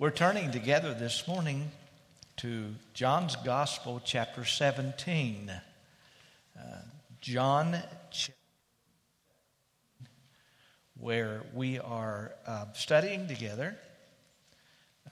We're 0.00 0.10
turning 0.10 0.50
together 0.50 0.94
this 0.94 1.28
morning 1.28 1.70
to 2.38 2.74
John's 2.94 3.36
Gospel, 3.36 4.00
chapter 4.02 4.46
17. 4.46 5.50
Uh, 5.50 6.62
John, 7.20 7.76
where 10.98 11.42
we 11.52 11.78
are 11.80 12.32
uh, 12.46 12.64
studying 12.72 13.28
together 13.28 13.76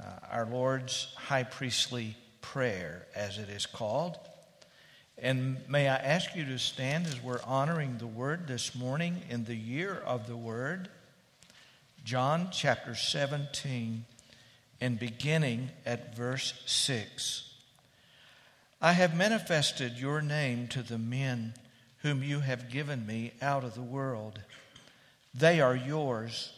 uh, 0.00 0.04
our 0.30 0.46
Lord's 0.46 1.12
high 1.16 1.44
priestly 1.44 2.16
prayer, 2.40 3.06
as 3.14 3.36
it 3.36 3.50
is 3.50 3.66
called. 3.66 4.16
And 5.18 5.58
may 5.68 5.90
I 5.90 5.96
ask 5.96 6.34
you 6.34 6.46
to 6.46 6.58
stand 6.58 7.06
as 7.06 7.22
we're 7.22 7.42
honoring 7.44 7.98
the 7.98 8.06
Word 8.06 8.48
this 8.48 8.74
morning 8.74 9.20
in 9.28 9.44
the 9.44 9.54
year 9.54 10.02
of 10.06 10.26
the 10.26 10.36
Word, 10.38 10.88
John 12.06 12.48
chapter 12.50 12.94
17 12.94 14.06
and 14.80 14.98
beginning 14.98 15.70
at 15.84 16.16
verse 16.16 16.54
6. 16.66 17.52
I 18.80 18.92
have 18.92 19.16
manifested 19.16 19.98
your 19.98 20.22
name 20.22 20.68
to 20.68 20.82
the 20.82 20.98
men 20.98 21.54
whom 22.02 22.22
you 22.22 22.40
have 22.40 22.70
given 22.70 23.06
me 23.06 23.32
out 23.42 23.64
of 23.64 23.74
the 23.74 23.82
world. 23.82 24.40
They 25.34 25.60
are 25.60 25.74
yours. 25.74 26.52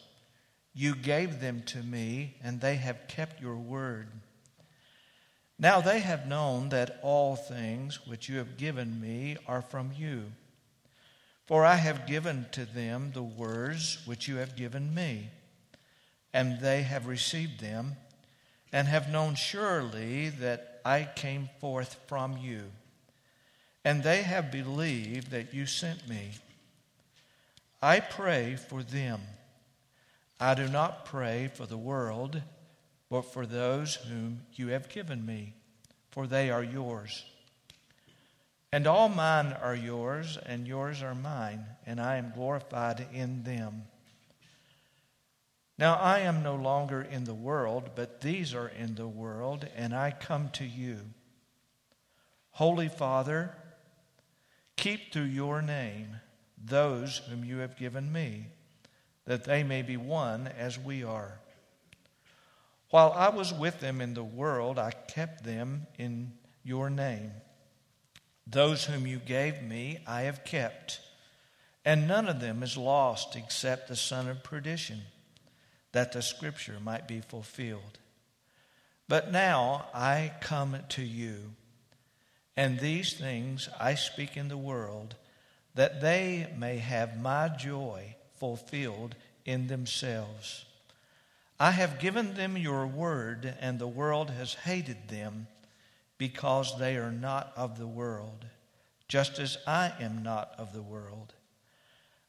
You 0.75 0.95
gave 0.95 1.41
them 1.41 1.62
to 1.66 1.78
me, 1.78 2.37
and 2.42 2.61
they 2.61 2.77
have 2.77 3.09
kept 3.09 3.41
your 3.41 3.56
word. 3.56 4.09
Now 5.59 5.80
they 5.80 6.00
have 6.00 6.27
known 6.27 6.70
that 6.70 7.00
all 7.02 7.37
things 7.37 8.06
which 8.06 8.28
you 8.28 8.39
have 8.39 8.56
given 8.56 9.00
me 9.00 9.37
are 9.47 9.62
from 9.62 9.92
you. 9.97 10.33
For 11.47 11.64
I 11.64 11.77
have 11.77 12.06
given 12.06 12.47
to 12.52 12.64
them 12.64 13.12
the 13.12 13.23
words 13.23 13.98
which 14.05 14.28
you 14.28 14.37
have 14.37 14.56
given 14.56 14.95
me, 14.95 15.30
and 16.33 16.61
they 16.61 16.83
have 16.83 17.06
received 17.06 17.61
them 17.61 17.97
and 18.73 18.88
have 18.88 19.10
known 19.10 19.34
surely 19.34 20.29
that 20.29 20.80
I 20.84 21.09
came 21.15 21.48
forth 21.61 21.97
from 22.06 22.39
you. 22.39 22.64
And 23.84 24.03
they 24.03 24.22
have 24.22 24.53
believed 24.53 25.31
that 25.31 25.55
you 25.55 25.67
sent 25.67 26.08
me. 26.08 26.33
I 27.83 28.00
pray 28.00 28.56
for 28.56 28.83
them. 28.83 29.20
I 30.39 30.55
do 30.55 30.69
not 30.69 31.05
pray 31.05 31.50
for 31.53 31.67
the 31.67 31.78
world, 31.78 32.42
but 33.11 33.22
for 33.22 33.47
those 33.47 33.97
whom 33.97 34.42
you 34.55 34.69
have 34.69 34.89
given 34.89 35.25
me, 35.25 35.55
for 36.11 36.27
they 36.27 36.50
are 36.50 36.62
yours. 36.62 37.25
And 38.72 38.87
all 38.87 39.09
mine 39.09 39.53
are 39.61 39.75
yours, 39.75 40.39
and 40.47 40.66
yours 40.66 41.03
are 41.03 41.14
mine, 41.14 41.64
and 41.87 42.00
I 42.00 42.16
am 42.16 42.33
glorified 42.34 43.06
in 43.12 43.42
them. 43.42 43.83
Now 45.81 45.95
I 45.95 46.19
am 46.19 46.42
no 46.42 46.56
longer 46.56 47.00
in 47.00 47.25
the 47.25 47.33
world, 47.33 47.92
but 47.95 48.20
these 48.20 48.53
are 48.53 48.69
in 48.69 48.97
the 48.97 49.09
world, 49.09 49.67
and 49.75 49.95
I 49.95 50.11
come 50.11 50.50
to 50.50 50.64
you. 50.67 50.98
Holy 52.50 52.91
Father, 52.91 53.55
keep 54.77 55.11
through 55.11 55.22
your 55.22 55.62
name 55.62 56.17
those 56.62 57.22
whom 57.31 57.47
you 57.47 57.56
have 57.59 57.78
given 57.78 58.12
me, 58.12 58.48
that 59.25 59.45
they 59.45 59.62
may 59.62 59.81
be 59.81 59.97
one 59.97 60.48
as 60.48 60.78
we 60.78 61.03
are. 61.03 61.41
While 62.91 63.12
I 63.12 63.31
was 63.31 63.55
with 63.55 63.81
them 63.81 64.03
in 64.03 64.12
the 64.12 64.22
world, 64.22 64.78
I 64.78 64.91
kept 64.91 65.44
them 65.44 65.87
in 65.98 66.34
your 66.62 66.91
name. 66.91 67.31
Those 68.47 68.84
whom 68.84 69.06
you 69.06 69.19
gave 69.19 69.62
me, 69.62 70.00
I 70.06 70.22
have 70.22 70.44
kept, 70.44 71.00
and 71.87 72.06
none 72.06 72.28
of 72.28 72.39
them 72.39 72.62
is 72.62 72.77
lost 72.77 73.34
except 73.34 73.89
the 73.89 73.97
son 73.97 74.28
of 74.28 74.44
perdition 74.44 75.00
that 75.92 76.12
the 76.12 76.22
scripture 76.22 76.78
might 76.83 77.08
be 77.08 77.20
fulfilled. 77.20 77.98
But 79.08 79.33
now 79.33 79.86
I 79.92 80.32
come 80.41 80.77
to 80.91 81.02
you, 81.02 81.52
and 82.56 82.78
these 82.78 83.14
things 83.14 83.69
I 83.78 83.94
speak 83.94 84.36
in 84.36 84.48
the 84.48 84.56
world, 84.56 85.16
that 85.75 86.00
they 86.00 86.53
may 86.56 86.78
have 86.78 87.20
my 87.20 87.48
joy 87.48 88.15
fulfilled 88.38 89.16
in 89.44 89.66
themselves. 89.66 90.65
I 91.59 91.72
have 91.72 91.98
given 91.98 92.34
them 92.34 92.56
your 92.56 92.86
word, 92.86 93.54
and 93.60 93.78
the 93.78 93.88
world 93.88 94.31
has 94.31 94.54
hated 94.54 95.09
them 95.09 95.47
because 96.16 96.78
they 96.78 96.97
are 96.97 97.12
not 97.12 97.53
of 97.56 97.78
the 97.78 97.86
world, 97.86 98.47
just 99.09 99.38
as 99.38 99.59
I 99.66 99.92
am 100.00 100.22
not 100.22 100.54
of 100.56 100.72
the 100.72 100.82
world. 100.82 101.34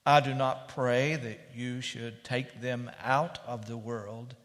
I 0.06 0.19
do 0.19 0.34
not 0.34 0.69
pray 0.69 1.16
that 1.16 1.51
you 1.53 1.81
should 1.81 2.23
take 2.23 2.62
them 2.62 2.89
out 3.03 3.39
of 3.45 3.67
the 3.67 3.78
world, 3.78 4.35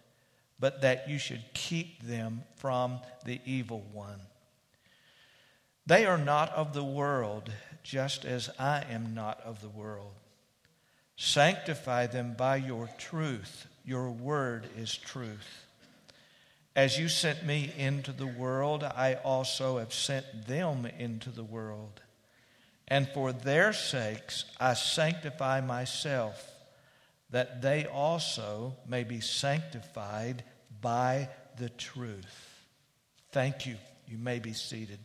but 0.61 0.83
that 0.83 1.09
you 1.09 1.19
should 1.19 1.45
keep 1.55 2.03
them 2.03 2.43
from 2.57 3.01
the 3.25 3.41
evil 3.45 3.83
one. 3.93 4.21
They 5.87 6.05
are 6.05 6.19
not 6.19 6.51
of 6.51 6.75
the 6.75 6.85
world, 6.85 7.51
just 7.83 8.25
as 8.25 8.51
I 8.59 8.85
am 8.91 9.15
not 9.15 9.41
of 9.43 9.63
the 9.63 9.69
world. 9.69 10.15
Sanctify 11.17 12.09
them 12.09 12.35
by 12.37 12.57
your 12.57 12.91
truth. 12.99 13.67
Your 13.85 14.11
word 14.11 14.67
is 14.77 14.95
truth. 14.95 15.65
As 16.75 16.99
you 16.99 17.09
sent 17.09 17.47
me 17.47 17.73
into 17.79 18.13
the 18.13 18.27
world, 18.27 18.85
I 18.85 19.15
also 19.15 19.79
have 19.79 19.95
sent 19.95 20.47
them 20.47 20.87
into 20.99 21.31
the 21.31 21.45
world 21.45 22.03
and 22.89 23.09
for 23.09 23.33
their 23.33 23.73
sakes 23.73 24.45
I 24.61 24.75
sanctify 24.75 25.61
myself, 25.61 26.51
that 27.31 27.63
they 27.63 27.87
also 27.87 28.77
may 28.87 29.05
be 29.05 29.21
sanctified 29.21 30.45
by 30.81 31.29
the 31.59 31.69
truth. 31.71 32.65
Thank 33.33 33.67
you. 33.67 33.77
You 34.09 34.19
may 34.19 34.39
be 34.39 34.53
seated. 34.53 34.99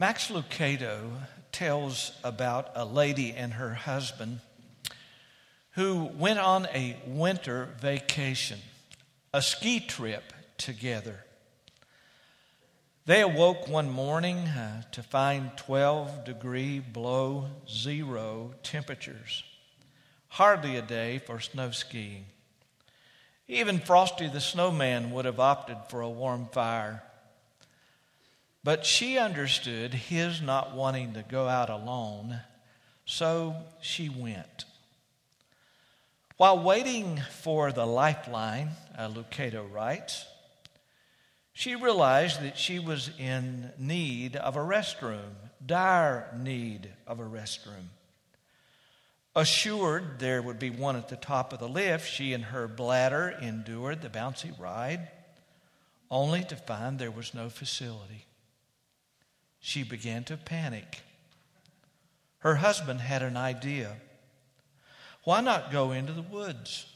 Max 0.00 0.28
Lucado 0.28 1.10
tells 1.50 2.12
about 2.22 2.70
a 2.76 2.84
lady 2.84 3.32
and 3.32 3.54
her 3.54 3.74
husband 3.74 4.40
who 5.72 6.04
went 6.14 6.38
on 6.38 6.66
a 6.66 6.96
winter 7.06 7.70
vacation, 7.80 8.60
a 9.34 9.42
ski 9.42 9.80
trip 9.80 10.32
together. 10.58 11.24
They 13.06 13.22
awoke 13.22 13.68
one 13.68 13.88
morning 13.88 14.36
uh, 14.36 14.82
to 14.92 15.02
find 15.02 15.56
12 15.56 16.26
degree 16.26 16.78
below 16.78 17.46
zero 17.66 18.52
temperatures. 18.62 19.44
Hardly 20.28 20.76
a 20.76 20.82
day 20.82 21.18
for 21.18 21.40
snow 21.40 21.70
skiing. 21.70 22.26
Even 23.48 23.78
Frosty 23.78 24.28
the 24.28 24.42
Snowman 24.42 25.10
would 25.12 25.24
have 25.24 25.40
opted 25.40 25.78
for 25.88 26.02
a 26.02 26.10
warm 26.10 26.48
fire. 26.52 27.02
But 28.62 28.84
she 28.84 29.16
understood 29.16 29.94
his 29.94 30.42
not 30.42 30.74
wanting 30.74 31.14
to 31.14 31.22
go 31.22 31.48
out 31.48 31.70
alone, 31.70 32.40
so 33.06 33.56
she 33.80 34.10
went. 34.10 34.66
While 36.36 36.62
waiting 36.62 37.22
for 37.40 37.72
the 37.72 37.86
lifeline, 37.86 38.68
uh, 38.98 39.08
Lucado 39.08 39.64
writes, 39.72 40.26
she 41.58 41.74
realized 41.74 42.40
that 42.40 42.56
she 42.56 42.78
was 42.78 43.10
in 43.18 43.72
need 43.76 44.36
of 44.36 44.54
a 44.54 44.60
restroom, 44.60 45.34
dire 45.66 46.32
need 46.38 46.88
of 47.04 47.18
a 47.18 47.24
restroom. 47.24 47.88
Assured 49.34 50.20
there 50.20 50.40
would 50.40 50.60
be 50.60 50.70
one 50.70 50.94
at 50.94 51.08
the 51.08 51.16
top 51.16 51.52
of 51.52 51.58
the 51.58 51.68
lift, 51.68 52.08
she 52.08 52.32
and 52.32 52.44
her 52.44 52.68
bladder 52.68 53.36
endured 53.42 54.02
the 54.02 54.08
bouncy 54.08 54.56
ride, 54.56 55.08
only 56.12 56.44
to 56.44 56.54
find 56.54 56.96
there 56.96 57.10
was 57.10 57.34
no 57.34 57.48
facility. 57.48 58.26
She 59.58 59.82
began 59.82 60.22
to 60.24 60.36
panic. 60.36 61.00
Her 62.38 62.54
husband 62.54 63.00
had 63.00 63.24
an 63.24 63.36
idea. 63.36 63.96
Why 65.24 65.40
not 65.40 65.72
go 65.72 65.90
into 65.90 66.12
the 66.12 66.22
woods? 66.22 66.86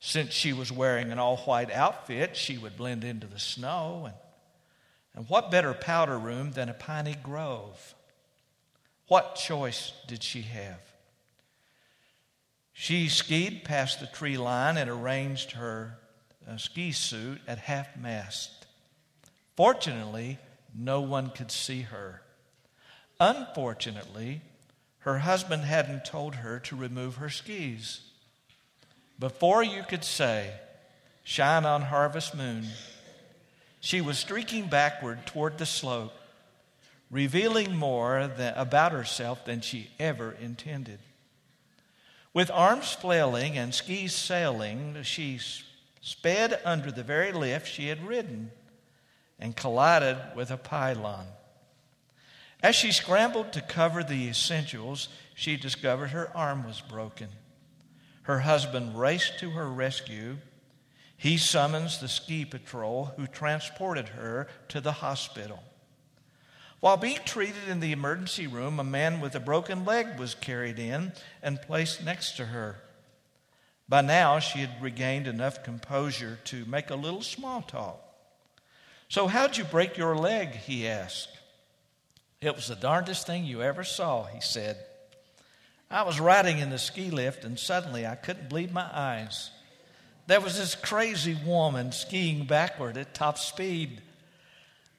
Since 0.00 0.32
she 0.32 0.54
was 0.54 0.72
wearing 0.72 1.12
an 1.12 1.18
all 1.18 1.36
white 1.38 1.70
outfit, 1.70 2.34
she 2.34 2.56
would 2.56 2.76
blend 2.76 3.04
into 3.04 3.26
the 3.26 3.38
snow. 3.38 4.06
And, 4.06 4.14
and 5.14 5.28
what 5.28 5.50
better 5.50 5.74
powder 5.74 6.18
room 6.18 6.52
than 6.52 6.70
a 6.70 6.74
piney 6.74 7.16
grove? 7.22 7.94
What 9.08 9.36
choice 9.36 9.92
did 10.06 10.22
she 10.22 10.42
have? 10.42 10.80
She 12.72 13.08
skied 13.08 13.62
past 13.62 14.00
the 14.00 14.06
tree 14.06 14.38
line 14.38 14.78
and 14.78 14.88
arranged 14.88 15.52
her 15.52 15.98
uh, 16.48 16.56
ski 16.56 16.92
suit 16.92 17.40
at 17.46 17.58
half 17.58 17.94
mast. 17.96 18.66
Fortunately, 19.54 20.38
no 20.74 21.02
one 21.02 21.28
could 21.28 21.50
see 21.50 21.82
her. 21.82 22.22
Unfortunately, 23.18 24.40
her 25.00 25.18
husband 25.18 25.64
hadn't 25.64 26.06
told 26.06 26.36
her 26.36 26.58
to 26.60 26.76
remove 26.76 27.16
her 27.16 27.28
skis. 27.28 28.00
Before 29.20 29.62
you 29.62 29.82
could 29.82 30.04
say, 30.04 30.50
Shine 31.22 31.66
on 31.66 31.82
harvest 31.82 32.34
moon, 32.34 32.66
she 33.78 34.00
was 34.00 34.18
streaking 34.18 34.66
backward 34.66 35.26
toward 35.26 35.58
the 35.58 35.66
slope, 35.66 36.14
revealing 37.10 37.76
more 37.76 38.26
than, 38.26 38.54
about 38.54 38.92
herself 38.92 39.44
than 39.44 39.60
she 39.60 39.90
ever 39.98 40.34
intended. 40.40 40.98
With 42.32 42.50
arms 42.50 42.92
flailing 42.92 43.58
and 43.58 43.74
skis 43.74 44.14
sailing, 44.14 44.96
she 45.02 45.38
sped 46.00 46.58
under 46.64 46.90
the 46.90 47.02
very 47.02 47.30
lift 47.30 47.68
she 47.68 47.88
had 47.88 48.06
ridden 48.06 48.50
and 49.38 49.54
collided 49.54 50.16
with 50.34 50.50
a 50.50 50.56
pylon. 50.56 51.26
As 52.62 52.74
she 52.74 52.90
scrambled 52.90 53.52
to 53.52 53.60
cover 53.60 54.02
the 54.02 54.28
essentials, 54.28 55.08
she 55.34 55.56
discovered 55.56 56.08
her 56.08 56.34
arm 56.34 56.64
was 56.64 56.80
broken. 56.80 57.28
Her 58.22 58.40
husband 58.40 58.98
raced 58.98 59.38
to 59.40 59.50
her 59.50 59.68
rescue. 59.68 60.38
He 61.16 61.36
summons 61.36 61.98
the 61.98 62.08
ski 62.08 62.44
patrol 62.44 63.12
who 63.16 63.26
transported 63.26 64.10
her 64.10 64.48
to 64.68 64.80
the 64.80 64.92
hospital. 64.92 65.62
While 66.80 66.96
being 66.96 67.18
treated 67.26 67.68
in 67.68 67.80
the 67.80 67.92
emergency 67.92 68.46
room, 68.46 68.80
a 68.80 68.84
man 68.84 69.20
with 69.20 69.34
a 69.34 69.40
broken 69.40 69.84
leg 69.84 70.18
was 70.18 70.34
carried 70.34 70.78
in 70.78 71.12
and 71.42 71.60
placed 71.60 72.02
next 72.02 72.36
to 72.36 72.46
her. 72.46 72.76
By 73.86 74.00
now, 74.00 74.38
she 74.38 74.60
had 74.60 74.80
regained 74.80 75.26
enough 75.26 75.62
composure 75.62 76.38
to 76.44 76.64
make 76.64 76.90
a 76.90 76.94
little 76.94 77.22
small 77.22 77.60
talk. 77.60 78.00
So, 79.08 79.26
how'd 79.26 79.56
you 79.56 79.64
break 79.64 79.98
your 79.98 80.16
leg? 80.16 80.54
he 80.54 80.86
asked. 80.86 81.36
It 82.40 82.54
was 82.54 82.68
the 82.68 82.76
darndest 82.76 83.26
thing 83.26 83.44
you 83.44 83.60
ever 83.60 83.84
saw, 83.84 84.24
he 84.24 84.40
said. 84.40 84.78
I 85.90 86.02
was 86.02 86.20
riding 86.20 86.58
in 86.58 86.70
the 86.70 86.78
ski 86.78 87.10
lift 87.10 87.44
and 87.44 87.58
suddenly 87.58 88.06
I 88.06 88.14
couldn't 88.14 88.48
believe 88.48 88.72
my 88.72 88.88
eyes. 88.92 89.50
There 90.28 90.40
was 90.40 90.56
this 90.56 90.76
crazy 90.76 91.36
woman 91.44 91.90
skiing 91.90 92.44
backward 92.44 92.96
at 92.96 93.12
top 93.12 93.38
speed. 93.38 94.00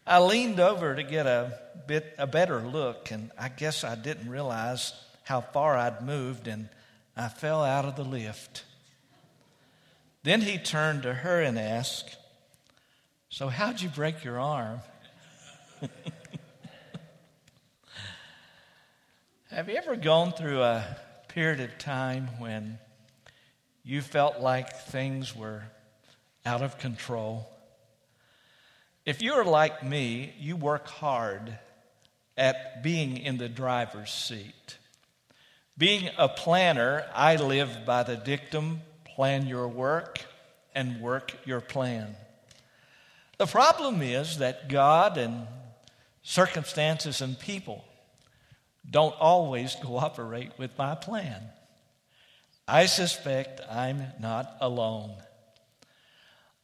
I 0.05 0.19
leaned 0.19 0.59
over 0.59 0.93
to 0.93 1.03
get 1.03 1.27
a 1.27 1.57
bit 1.87 2.13
a 2.17 2.27
better 2.27 2.59
look 2.59 3.11
and 3.11 3.31
I 3.39 3.47
guess 3.47 3.85
I 3.85 3.95
didn't 3.95 4.29
realize 4.29 4.93
how 5.23 5.39
far 5.39 5.77
I'd 5.77 6.01
moved 6.01 6.47
and 6.47 6.67
I 7.15 7.29
fell 7.29 7.63
out 7.63 7.85
of 7.85 7.95
the 7.95 8.03
lift. 8.03 8.65
Then 10.23 10.41
he 10.41 10.57
turned 10.57 11.03
to 11.03 11.13
her 11.13 11.41
and 11.41 11.57
asked, 11.57 12.17
"So 13.29 13.47
how'd 13.47 13.79
you 13.79 13.89
break 13.89 14.25
your 14.25 14.39
arm?" 14.39 14.81
Have 19.51 19.67
you 19.67 19.75
ever 19.75 19.97
gone 19.97 20.31
through 20.31 20.61
a 20.61 20.81
period 21.27 21.59
of 21.59 21.77
time 21.77 22.29
when 22.39 22.79
you 23.83 24.01
felt 24.01 24.39
like 24.39 24.73
things 24.77 25.35
were 25.35 25.63
out 26.45 26.61
of 26.61 26.77
control? 26.77 27.49
If 29.05 29.21
you're 29.21 29.43
like 29.43 29.83
me, 29.83 30.33
you 30.39 30.55
work 30.55 30.87
hard 30.87 31.59
at 32.37 32.81
being 32.81 33.17
in 33.17 33.37
the 33.39 33.49
driver's 33.49 34.09
seat. 34.09 34.77
Being 35.77 36.09
a 36.17 36.29
planner, 36.29 37.03
I 37.13 37.35
live 37.35 37.85
by 37.85 38.03
the 38.03 38.15
dictum 38.15 38.79
plan 39.03 39.47
your 39.47 39.67
work 39.67 40.23
and 40.73 41.01
work 41.01 41.35
your 41.43 41.59
plan. 41.59 42.15
The 43.37 43.47
problem 43.47 44.01
is 44.01 44.37
that 44.37 44.69
God 44.69 45.17
and 45.17 45.45
circumstances 46.23 47.19
and 47.19 47.37
people 47.37 47.83
don't 48.89 49.15
always 49.19 49.75
cooperate 49.75 50.51
with 50.57 50.77
my 50.77 50.95
plan. 50.95 51.41
I 52.67 52.85
suspect 52.85 53.61
I'm 53.69 54.03
not 54.19 54.57
alone. 54.61 55.15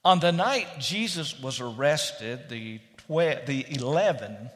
On 0.03 0.19
the 0.19 0.31
night 0.31 0.67
Jesus 0.79 1.39
was 1.39 1.59
arrested, 1.59 2.49
the, 2.49 2.79
the 3.07 3.65
11 3.69 4.49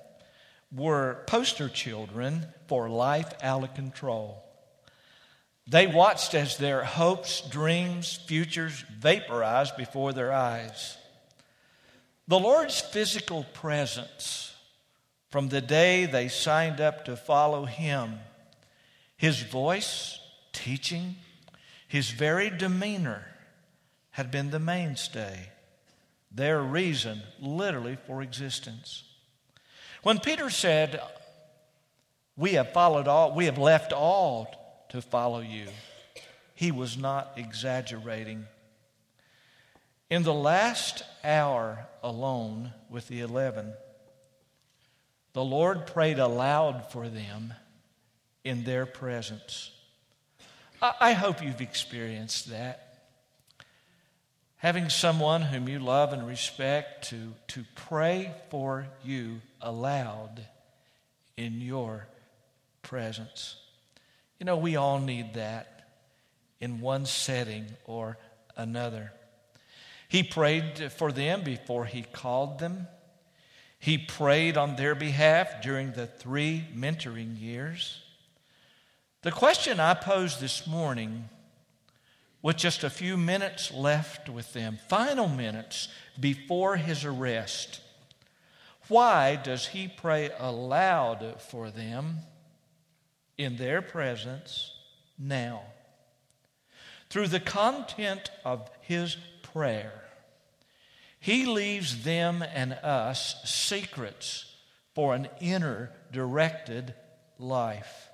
were 0.71 1.23
poster 1.27 1.67
children 1.67 2.47
for 2.67 2.89
life 2.89 3.33
out 3.43 3.63
of 3.63 3.73
control. 3.73 4.43
They 5.67 5.87
watched 5.87 6.33
as 6.33 6.57
their 6.57 6.83
hopes, 6.83 7.41
dreams, 7.41 8.19
futures 8.27 8.83
vaporized 8.97 9.77
before 9.77 10.13
their 10.13 10.31
eyes. 10.31 10.97
The 12.27 12.39
Lord's 12.39 12.79
physical 12.79 13.43
presence 13.53 14.50
from 15.31 15.47
the 15.47 15.61
day 15.61 16.05
they 16.05 16.27
signed 16.27 16.81
up 16.81 17.05
to 17.05 17.15
follow 17.15 17.63
him. 17.65 18.19
His 19.15 19.41
voice, 19.41 20.19
teaching, 20.51 21.15
his 21.87 22.09
very 22.11 22.49
demeanor 22.49 23.25
had 24.11 24.29
been 24.29 24.51
the 24.51 24.59
mainstay, 24.59 25.49
their 26.31 26.61
reason, 26.61 27.21
literally, 27.39 27.97
for 28.05 28.21
existence. 28.21 29.03
When 30.03 30.19
Peter 30.19 30.49
said, 30.49 31.01
We 32.35 32.53
have 32.53 32.73
followed 32.73 33.07
all, 33.07 33.33
we 33.33 33.45
have 33.45 33.57
left 33.57 33.93
all 33.93 34.85
to 34.89 35.01
follow 35.01 35.39
you, 35.39 35.67
he 36.55 36.71
was 36.71 36.97
not 36.97 37.33
exaggerating. 37.37 38.47
In 40.09 40.23
the 40.23 40.33
last 40.33 41.03
hour 41.23 41.87
alone 42.03 42.73
with 42.89 43.07
the 43.07 43.21
eleven, 43.21 43.73
the 45.33 45.43
Lord 45.43 45.87
prayed 45.87 46.19
aloud 46.19 46.91
for 46.91 47.07
them 47.07 47.53
in 48.43 48.63
their 48.63 48.85
presence. 48.85 49.71
I 50.81 51.13
hope 51.13 51.43
you've 51.43 51.61
experienced 51.61 52.49
that. 52.49 52.87
Having 54.57 54.89
someone 54.89 55.41
whom 55.41 55.69
you 55.69 55.79
love 55.79 56.11
and 56.11 56.27
respect 56.27 57.09
to, 57.09 57.33
to 57.49 57.63
pray 57.75 58.33
for 58.49 58.87
you 59.03 59.41
aloud 59.61 60.45
in 61.37 61.61
your 61.61 62.07
presence. 62.81 63.55
You 64.39 64.45
know, 64.45 64.57
we 64.57 64.75
all 64.75 64.99
need 64.99 65.35
that 65.35 65.87
in 66.59 66.81
one 66.81 67.05
setting 67.05 67.65
or 67.85 68.17
another. 68.55 69.11
He 70.07 70.23
prayed 70.23 70.91
for 70.91 71.11
them 71.11 71.43
before 71.43 71.85
he 71.85 72.01
called 72.03 72.59
them. 72.59 72.87
He 73.81 73.97
prayed 73.97 74.57
on 74.57 74.75
their 74.75 74.93
behalf 74.93 75.63
during 75.63 75.93
the 75.93 76.05
three 76.05 76.65
mentoring 76.71 77.41
years. 77.41 78.03
The 79.23 79.31
question 79.31 79.79
I 79.79 79.95
posed 79.95 80.39
this 80.39 80.67
morning, 80.67 81.27
with 82.43 82.57
just 82.57 82.83
a 82.83 82.91
few 82.91 83.17
minutes 83.17 83.73
left 83.73 84.29
with 84.29 84.53
them, 84.53 84.77
final 84.87 85.27
minutes 85.27 85.87
before 86.19 86.75
his 86.75 87.03
arrest, 87.03 87.81
why 88.87 89.35
does 89.35 89.69
he 89.69 89.87
pray 89.87 90.29
aloud 90.37 91.41
for 91.41 91.71
them 91.71 92.19
in 93.35 93.57
their 93.57 93.81
presence 93.81 94.75
now? 95.17 95.63
Through 97.09 97.29
the 97.29 97.39
content 97.39 98.29
of 98.45 98.69
his 98.81 99.17
prayer, 99.41 100.03
he 101.21 101.45
leaves 101.45 102.03
them 102.03 102.43
and 102.53 102.73
us 102.73 103.35
secrets 103.45 104.51
for 104.95 105.13
an 105.13 105.29
inner 105.39 105.91
directed 106.11 106.95
life. 107.37 108.09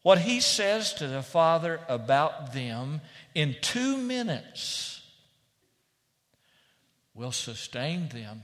What 0.00 0.18
he 0.18 0.40
says 0.40 0.94
to 0.94 1.06
the 1.06 1.22
Father 1.22 1.80
about 1.86 2.54
them 2.54 3.02
in 3.34 3.56
two 3.60 3.98
minutes 3.98 5.02
will 7.12 7.30
sustain 7.30 8.08
them, 8.08 8.42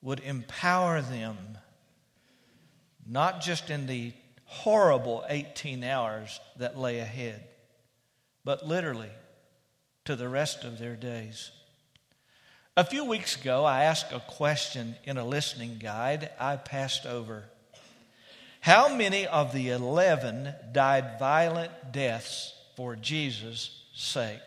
would 0.00 0.20
empower 0.20 1.02
them, 1.02 1.36
not 3.06 3.42
just 3.42 3.68
in 3.68 3.86
the 3.86 4.14
horrible 4.46 5.22
18 5.28 5.84
hours 5.84 6.40
that 6.56 6.78
lay 6.78 7.00
ahead, 7.00 7.46
but 8.42 8.66
literally 8.66 9.10
to 10.04 10.16
the 10.16 10.28
rest 10.28 10.64
of 10.64 10.78
their 10.78 10.96
days. 10.96 11.50
A 12.76 12.84
few 12.84 13.04
weeks 13.04 13.38
ago, 13.38 13.64
I 13.64 13.84
asked 13.84 14.12
a 14.12 14.20
question 14.20 14.96
in 15.04 15.18
a 15.18 15.24
listening 15.24 15.78
guide 15.78 16.30
I 16.40 16.56
passed 16.56 17.04
over. 17.04 17.44
How 18.60 18.94
many 18.94 19.26
of 19.26 19.52
the 19.52 19.70
11 19.70 20.54
died 20.72 21.18
violent 21.18 21.92
deaths 21.92 22.54
for 22.76 22.96
Jesus' 22.96 23.82
sake? 23.94 24.38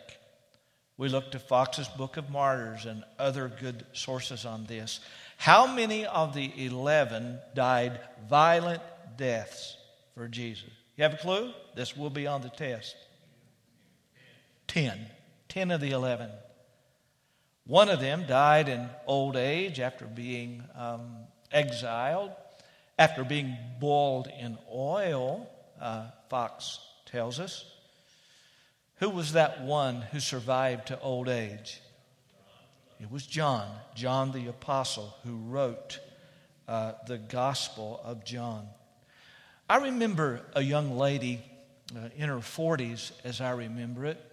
We 0.97 1.09
looked 1.09 1.33
to 1.33 1.39
Fox's 1.39 1.89
Book 1.89 2.17
of 2.17 2.29
Martyrs 2.29 2.85
and 2.85 3.03
other 3.19 3.51
good 3.59 3.85
sources 3.93 4.45
on 4.45 4.65
this. 4.65 5.01
How 5.37 5.67
many 5.67 6.05
of 6.05 6.33
the 6.33 6.51
11 6.65 7.39
died 7.53 7.99
violent 8.29 8.81
deaths 9.17 9.77
for 10.15 10.27
Jesus? 10.27 10.69
You 10.95 11.03
have 11.03 11.15
a 11.15 11.17
clue? 11.17 11.51
This 11.75 11.97
will 11.97 12.09
be 12.09 12.25
on 12.25 12.41
the 12.41 12.49
test. 12.49 12.95
10. 14.67 14.97
10 15.55 15.71
of 15.71 15.79
the 15.79 15.91
11. 15.91 16.29
One 17.65 17.87
of 17.87 18.01
them 18.01 18.25
died 18.27 18.67
in 18.67 18.89
old 19.07 19.37
age 19.37 19.79
after 19.79 20.03
being 20.03 20.61
um, 20.75 21.15
exiled, 21.49 22.31
after 22.99 23.23
being 23.23 23.55
boiled 23.79 24.27
in 24.37 24.57
oil, 24.69 25.49
uh, 25.79 26.07
Fox 26.29 26.79
tells 27.05 27.39
us. 27.39 27.63
Who 28.95 29.09
was 29.09 29.31
that 29.31 29.63
one 29.63 30.01
who 30.01 30.19
survived 30.19 30.87
to 30.87 30.99
old 30.99 31.29
age? 31.29 31.79
It 32.99 33.09
was 33.09 33.25
John, 33.25 33.65
John 33.95 34.33
the 34.33 34.47
Apostle, 34.47 35.15
who 35.23 35.37
wrote 35.37 36.01
uh, 36.67 36.95
the 37.07 37.17
Gospel 37.17 38.01
of 38.03 38.25
John. 38.25 38.67
I 39.69 39.77
remember 39.77 40.41
a 40.53 40.61
young 40.61 40.97
lady 40.97 41.41
uh, 41.95 42.09
in 42.17 42.27
her 42.27 42.39
40s, 42.39 43.13
as 43.23 43.39
I 43.39 43.51
remember 43.51 44.05
it, 44.05 44.24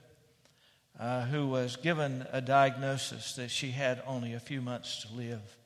uh, 0.99 1.23
who 1.27 1.49
was 1.49 1.77
given 1.77 2.27
a 2.33 2.41
diagnosis 2.41 3.35
that 3.37 3.51
she 3.51 3.71
had 3.71 4.03
only 4.07 4.35
a 4.35 4.41
few 4.41 4.61
months 4.61 5.05
to 5.05 5.15
live. 5.15 5.57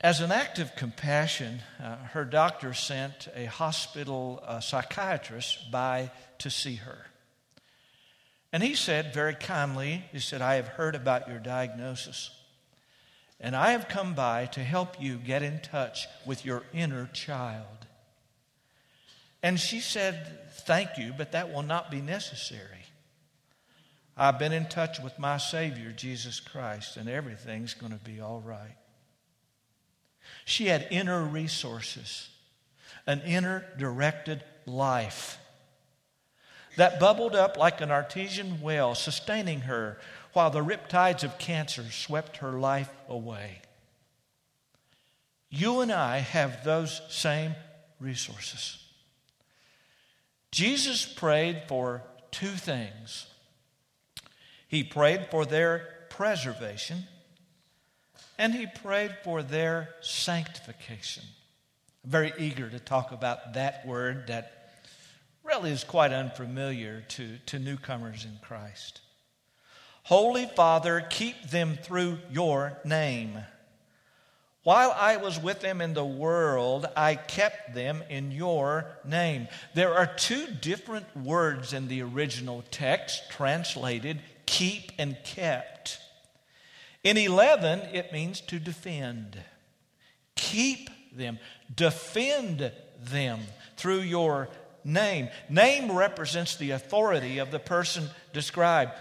As 0.00 0.20
an 0.20 0.30
act 0.30 0.60
of 0.60 0.76
compassion, 0.76 1.60
uh, 1.82 1.96
her 2.12 2.24
doctor 2.24 2.72
sent 2.72 3.28
a 3.34 3.46
hospital 3.46 4.40
uh, 4.46 4.60
psychiatrist 4.60 5.72
by 5.72 6.12
to 6.38 6.50
see 6.50 6.76
her. 6.76 7.06
And 8.52 8.62
he 8.62 8.74
said 8.74 9.12
very 9.12 9.34
kindly, 9.34 10.04
he 10.12 10.20
said, 10.20 10.40
I 10.40 10.54
have 10.54 10.68
heard 10.68 10.94
about 10.94 11.28
your 11.28 11.40
diagnosis. 11.40 12.30
And 13.40 13.54
I 13.54 13.72
have 13.72 13.88
come 13.88 14.14
by 14.14 14.46
to 14.46 14.60
help 14.60 15.00
you 15.00 15.16
get 15.16 15.42
in 15.42 15.60
touch 15.60 16.06
with 16.24 16.44
your 16.44 16.62
inner 16.72 17.08
child. 17.12 17.77
And 19.42 19.58
she 19.58 19.80
said, 19.80 20.38
Thank 20.66 20.98
you, 20.98 21.14
but 21.16 21.32
that 21.32 21.52
will 21.52 21.62
not 21.62 21.90
be 21.90 22.00
necessary. 22.00 22.84
I've 24.16 24.38
been 24.38 24.52
in 24.52 24.66
touch 24.66 25.00
with 25.00 25.18
my 25.18 25.38
Savior, 25.38 25.92
Jesus 25.92 26.40
Christ, 26.40 26.96
and 26.96 27.08
everything's 27.08 27.74
going 27.74 27.92
to 27.92 28.04
be 28.04 28.20
all 28.20 28.40
right. 28.40 28.76
She 30.44 30.66
had 30.66 30.88
inner 30.90 31.22
resources, 31.22 32.28
an 33.06 33.20
inner 33.20 33.64
directed 33.78 34.42
life 34.66 35.38
that 36.78 37.00
bubbled 37.00 37.34
up 37.34 37.56
like 37.56 37.80
an 37.80 37.90
artesian 37.90 38.60
well, 38.60 38.94
sustaining 38.94 39.62
her 39.62 39.98
while 40.32 40.50
the 40.50 40.64
riptides 40.64 41.24
of 41.24 41.38
cancer 41.38 41.84
swept 41.90 42.38
her 42.38 42.52
life 42.52 42.90
away. 43.08 43.60
You 45.50 45.80
and 45.80 45.90
I 45.90 46.18
have 46.18 46.62
those 46.62 47.02
same 47.08 47.54
resources. 47.98 48.78
Jesus 50.58 51.06
prayed 51.06 51.62
for 51.68 52.02
two 52.32 52.48
things. 52.48 53.28
He 54.66 54.82
prayed 54.82 55.28
for 55.30 55.46
their 55.46 55.86
preservation, 56.10 57.04
and 58.38 58.52
he 58.52 58.66
prayed 58.66 59.14
for 59.22 59.44
their 59.44 59.90
sanctification. 60.00 61.22
I'm 62.02 62.10
very 62.10 62.32
eager 62.38 62.68
to 62.68 62.80
talk 62.80 63.12
about 63.12 63.54
that 63.54 63.86
word 63.86 64.26
that 64.26 64.72
really 65.44 65.70
is 65.70 65.84
quite 65.84 66.12
unfamiliar 66.12 67.04
to, 67.10 67.38
to 67.46 67.60
newcomers 67.60 68.24
in 68.24 68.36
Christ. 68.42 69.00
Holy 70.02 70.46
Father, 70.46 71.06
keep 71.08 71.40
them 71.50 71.78
through 71.80 72.18
your 72.32 72.80
name. 72.84 73.38
While 74.64 74.90
I 74.90 75.16
was 75.16 75.38
with 75.38 75.60
them 75.60 75.80
in 75.80 75.94
the 75.94 76.04
world, 76.04 76.86
I 76.96 77.14
kept 77.14 77.74
them 77.74 78.02
in 78.10 78.32
your 78.32 78.86
name. 79.04 79.48
There 79.74 79.94
are 79.94 80.06
two 80.06 80.46
different 80.60 81.16
words 81.16 81.72
in 81.72 81.88
the 81.88 82.02
original 82.02 82.64
text 82.70 83.30
translated 83.30 84.20
keep 84.46 84.92
and 84.98 85.16
kept. 85.24 85.98
In 87.04 87.16
11, 87.16 87.80
it 87.92 88.12
means 88.12 88.40
to 88.42 88.58
defend. 88.58 89.38
Keep 90.34 90.90
them, 91.16 91.38
defend 91.74 92.72
them 93.00 93.40
through 93.76 94.00
your 94.00 94.48
name. 94.84 95.28
Name 95.48 95.92
represents 95.92 96.56
the 96.56 96.72
authority 96.72 97.38
of 97.38 97.50
the 97.50 97.58
person 97.58 98.08
described. 98.32 98.92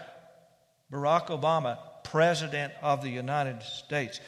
Barack 0.91 1.27
Obama, 1.27 1.79
President 2.03 2.73
of 2.81 3.01
the 3.01 3.09
United 3.09 3.63
States. 3.63 4.19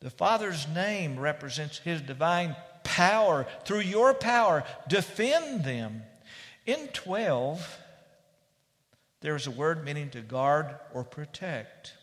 The 0.00 0.10
Father's 0.10 0.66
name 0.68 1.18
represents 1.18 1.78
His 1.78 2.00
divine 2.00 2.56
power. 2.84 3.46
Through 3.64 3.80
your 3.80 4.14
power, 4.14 4.64
defend 4.88 5.64
them. 5.64 6.02
In 6.66 6.88
12, 6.88 7.78
there's 9.20 9.46
a 9.46 9.50
word 9.50 9.84
meaning 9.84 10.10
to 10.10 10.20
guard 10.20 10.74
or 10.94 11.04
protect. 11.04 11.94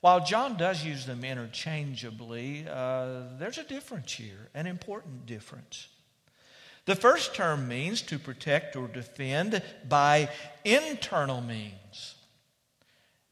While 0.00 0.24
John 0.24 0.56
does 0.56 0.84
use 0.84 1.06
them 1.06 1.24
interchangeably, 1.24 2.66
uh, 2.68 3.22
there's 3.38 3.58
a 3.58 3.64
difference 3.64 4.12
here, 4.12 4.48
an 4.54 4.66
important 4.66 5.26
difference. 5.26 5.88
The 6.84 6.94
first 6.94 7.34
term 7.34 7.68
means 7.68 8.00
to 8.02 8.18
protect 8.18 8.74
or 8.74 8.88
defend 8.88 9.62
by 9.88 10.30
internal 10.64 11.40
means, 11.40 12.14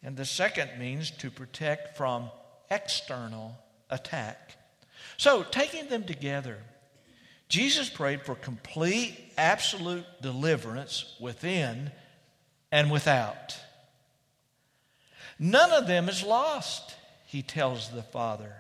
and 0.03 0.17
the 0.17 0.25
second 0.25 0.79
means 0.79 1.11
to 1.13 1.31
protect 1.31 1.97
from 1.97 2.31
external 2.71 3.57
attack. 3.91 4.57
So, 5.17 5.43
taking 5.43 5.89
them 5.89 6.05
together, 6.05 6.59
Jesus 7.49 7.89
prayed 7.89 8.23
for 8.23 8.35
complete, 8.35 9.33
absolute 9.39 10.05
deliverance 10.21 11.15
within 11.21 11.93
and 12.73 12.91
without. 12.91 13.57
None 15.39 15.73
of 15.73 15.87
them 15.87 16.09
is 16.09 16.23
lost, 16.23 16.95
he 17.27 17.43
tells 17.43 17.91
the 17.91 18.03
Father. 18.03 18.55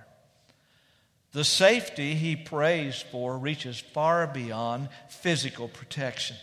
The 1.32 1.44
safety 1.44 2.14
he 2.14 2.36
prays 2.36 3.04
for 3.10 3.36
reaches 3.36 3.78
far 3.78 4.26
beyond 4.26 4.88
physical 5.08 5.68
protection. 5.68 6.36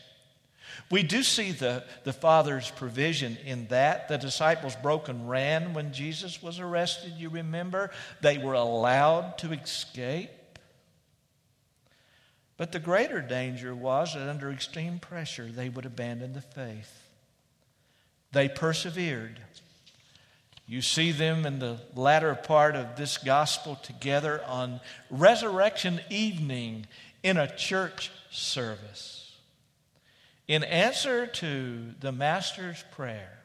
We 0.89 1.03
do 1.03 1.23
see 1.23 1.51
the, 1.51 1.83
the 2.03 2.13
Father's 2.13 2.69
provision 2.71 3.37
in 3.45 3.67
that. 3.67 4.07
The 4.07 4.17
disciples 4.17 4.75
broke 4.75 5.09
and 5.09 5.29
ran 5.29 5.73
when 5.73 5.93
Jesus 5.93 6.41
was 6.41 6.59
arrested, 6.59 7.13
you 7.17 7.29
remember? 7.29 7.91
They 8.21 8.37
were 8.37 8.53
allowed 8.53 9.37
to 9.39 9.51
escape. 9.53 10.29
But 12.57 12.71
the 12.71 12.79
greater 12.79 13.21
danger 13.21 13.73
was 13.73 14.13
that 14.13 14.29
under 14.29 14.51
extreme 14.51 14.99
pressure, 14.99 15.47
they 15.47 15.69
would 15.69 15.85
abandon 15.85 16.33
the 16.33 16.41
faith. 16.41 17.01
They 18.31 18.47
persevered. 18.47 19.39
You 20.65 20.81
see 20.81 21.11
them 21.11 21.45
in 21.45 21.59
the 21.59 21.79
latter 21.95 22.33
part 22.35 22.75
of 22.75 22.95
this 22.95 23.17
gospel 23.17 23.75
together 23.75 24.43
on 24.45 24.79
resurrection 25.09 25.99
evening 26.09 26.87
in 27.21 27.37
a 27.37 27.53
church 27.53 28.11
service. 28.31 29.22
In 30.47 30.63
answer 30.63 31.25
to 31.25 31.93
the 31.99 32.11
Master's 32.11 32.83
prayer, 32.91 33.39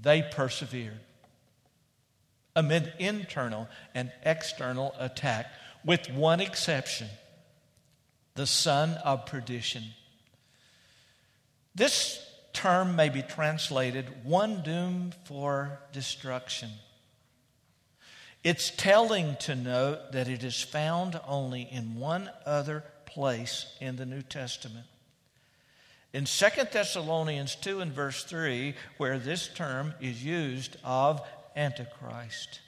they 0.00 0.22
persevered 0.22 1.00
amid 2.54 2.92
internal 2.98 3.68
and 3.94 4.10
external 4.24 4.94
attack, 4.98 5.46
with 5.84 6.10
one 6.10 6.40
exception 6.40 7.08
the 8.34 8.46
son 8.46 8.92
of 9.04 9.26
perdition. 9.26 9.82
This 11.74 12.22
term 12.52 12.96
may 12.96 13.08
be 13.08 13.22
translated 13.22 14.24
one 14.24 14.62
doomed 14.62 15.14
for 15.24 15.80
destruction. 15.92 16.70
It's 18.44 18.70
telling 18.70 19.36
to 19.40 19.54
note 19.54 20.12
that 20.12 20.28
it 20.28 20.44
is 20.44 20.62
found 20.62 21.20
only 21.26 21.62
in 21.62 21.96
one 21.96 22.30
other 22.44 22.84
place 23.04 23.66
in 23.80 23.96
the 23.96 24.06
New 24.06 24.22
Testament. 24.22 24.86
In 26.16 26.24
2 26.24 26.46
Thessalonians 26.72 27.56
2 27.56 27.80
and 27.80 27.92
verse 27.92 28.24
3, 28.24 28.74
where 28.96 29.18
this 29.18 29.48
term 29.48 29.92
is 30.00 30.24
used 30.24 30.78
of 30.82 31.20
Antichrist. 31.54 32.62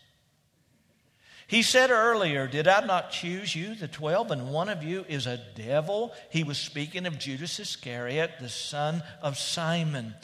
He 1.46 1.62
said 1.62 1.90
earlier, 1.90 2.46
Did 2.46 2.68
I 2.68 2.84
not 2.84 3.10
choose 3.10 3.56
you, 3.56 3.74
the 3.74 3.88
twelve, 3.88 4.32
and 4.32 4.52
one 4.52 4.68
of 4.68 4.82
you 4.82 5.06
is 5.08 5.26
a 5.26 5.40
devil? 5.56 6.12
He 6.28 6.44
was 6.44 6.58
speaking 6.58 7.06
of 7.06 7.18
Judas 7.18 7.58
Iscariot, 7.58 8.32
the 8.38 8.50
son 8.50 9.02
of 9.22 9.38
Simon. 9.38 10.14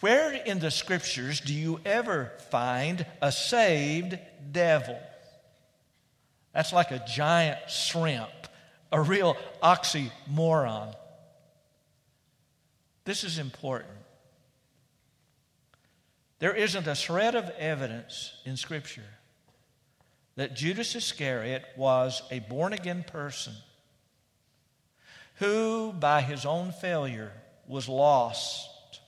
Where 0.00 0.34
in 0.34 0.58
the 0.58 0.70
scriptures 0.70 1.40
do 1.40 1.54
you 1.54 1.80
ever 1.86 2.32
find 2.50 3.06
a 3.22 3.32
saved 3.32 4.18
devil? 4.52 5.00
That's 6.52 6.74
like 6.74 6.90
a 6.90 7.02
giant 7.08 7.70
shrimp, 7.70 8.28
a 8.92 9.00
real 9.00 9.38
oxymoron. 9.62 10.94
This 13.08 13.24
is 13.24 13.38
important. 13.38 13.96
There 16.40 16.54
isn't 16.54 16.86
a 16.86 16.94
shred 16.94 17.34
of 17.34 17.48
evidence 17.58 18.34
in 18.44 18.58
Scripture 18.58 19.14
that 20.36 20.54
Judas 20.54 20.94
Iscariot 20.94 21.64
was 21.74 22.20
a 22.30 22.40
born 22.40 22.74
again 22.74 23.02
person 23.02 23.54
who, 25.36 25.94
by 25.94 26.20
his 26.20 26.44
own 26.44 26.70
failure, 26.70 27.32
was 27.66 27.88
lost 27.88 29.00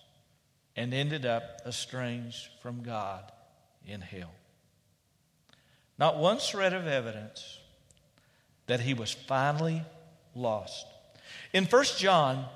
and 0.75 0.95
ended 0.95 1.27
up 1.27 1.61
estranged 1.67 2.49
from 2.63 2.83
God 2.83 3.31
in 3.87 4.01
hell. 4.01 4.33
Not 5.99 6.17
one 6.17 6.39
shred 6.39 6.73
of 6.73 6.87
evidence 6.87 7.59
that 8.67 8.81
he 8.81 8.95
was 8.95 9.13
finally 9.13 9.83
lost. 10.35 10.87
In 11.53 11.67
1 11.67 11.85
John, 11.99 12.47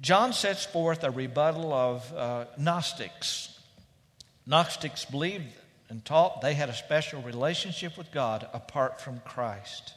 John 0.00 0.32
sets 0.32 0.64
forth 0.64 1.04
a 1.04 1.10
rebuttal 1.10 1.72
of 1.72 2.12
uh, 2.12 2.44
Gnostics. 2.58 3.58
Gnostics 4.46 5.04
believed 5.04 5.46
and 5.88 6.04
taught 6.04 6.40
they 6.40 6.54
had 6.54 6.68
a 6.68 6.74
special 6.74 7.22
relationship 7.22 7.96
with 7.96 8.10
God 8.10 8.48
apart 8.52 9.00
from 9.00 9.20
Christ. 9.20 9.94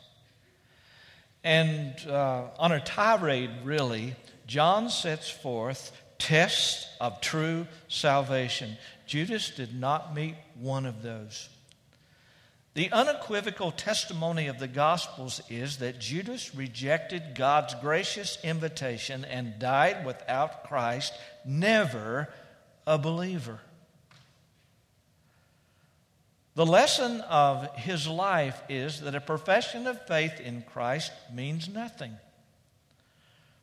And 1.44 1.96
uh, 2.08 2.44
on 2.60 2.72
a 2.72 2.80
tirade, 2.80 3.52
really, 3.64 4.16
John 4.46 4.90
sets 4.90 5.30
forth 5.30 5.92
tests 6.18 6.88
of 7.00 7.22
true 7.22 7.68
salvation. 7.88 8.78
Judas 9.06 9.52
did 9.52 9.80
not 9.80 10.14
meet 10.14 10.36
one 10.60 10.86
of 10.86 11.02
those. 11.02 11.50
The 12.78 12.92
unequivocal 12.92 13.72
testimony 13.72 14.46
of 14.46 14.60
the 14.60 14.68
Gospels 14.68 15.42
is 15.50 15.78
that 15.78 15.98
Judas 15.98 16.54
rejected 16.54 17.34
God's 17.34 17.74
gracious 17.74 18.38
invitation 18.44 19.26
and 19.26 19.58
died 19.58 20.06
without 20.06 20.66
Christ, 20.66 21.12
never 21.44 22.32
a 22.86 23.00
believer. 23.00 23.62
The 26.54 26.68
lesson 26.68 27.22
of 27.22 27.68
his 27.78 28.08
life 28.08 28.62
is 28.70 29.02
that 29.02 29.16
a 29.16 29.22
profession 29.22 29.88
of 29.88 30.06
faith 30.06 30.40
in 30.40 30.62
Christ 30.62 31.12
means 31.34 31.68
nothing. 31.68 32.16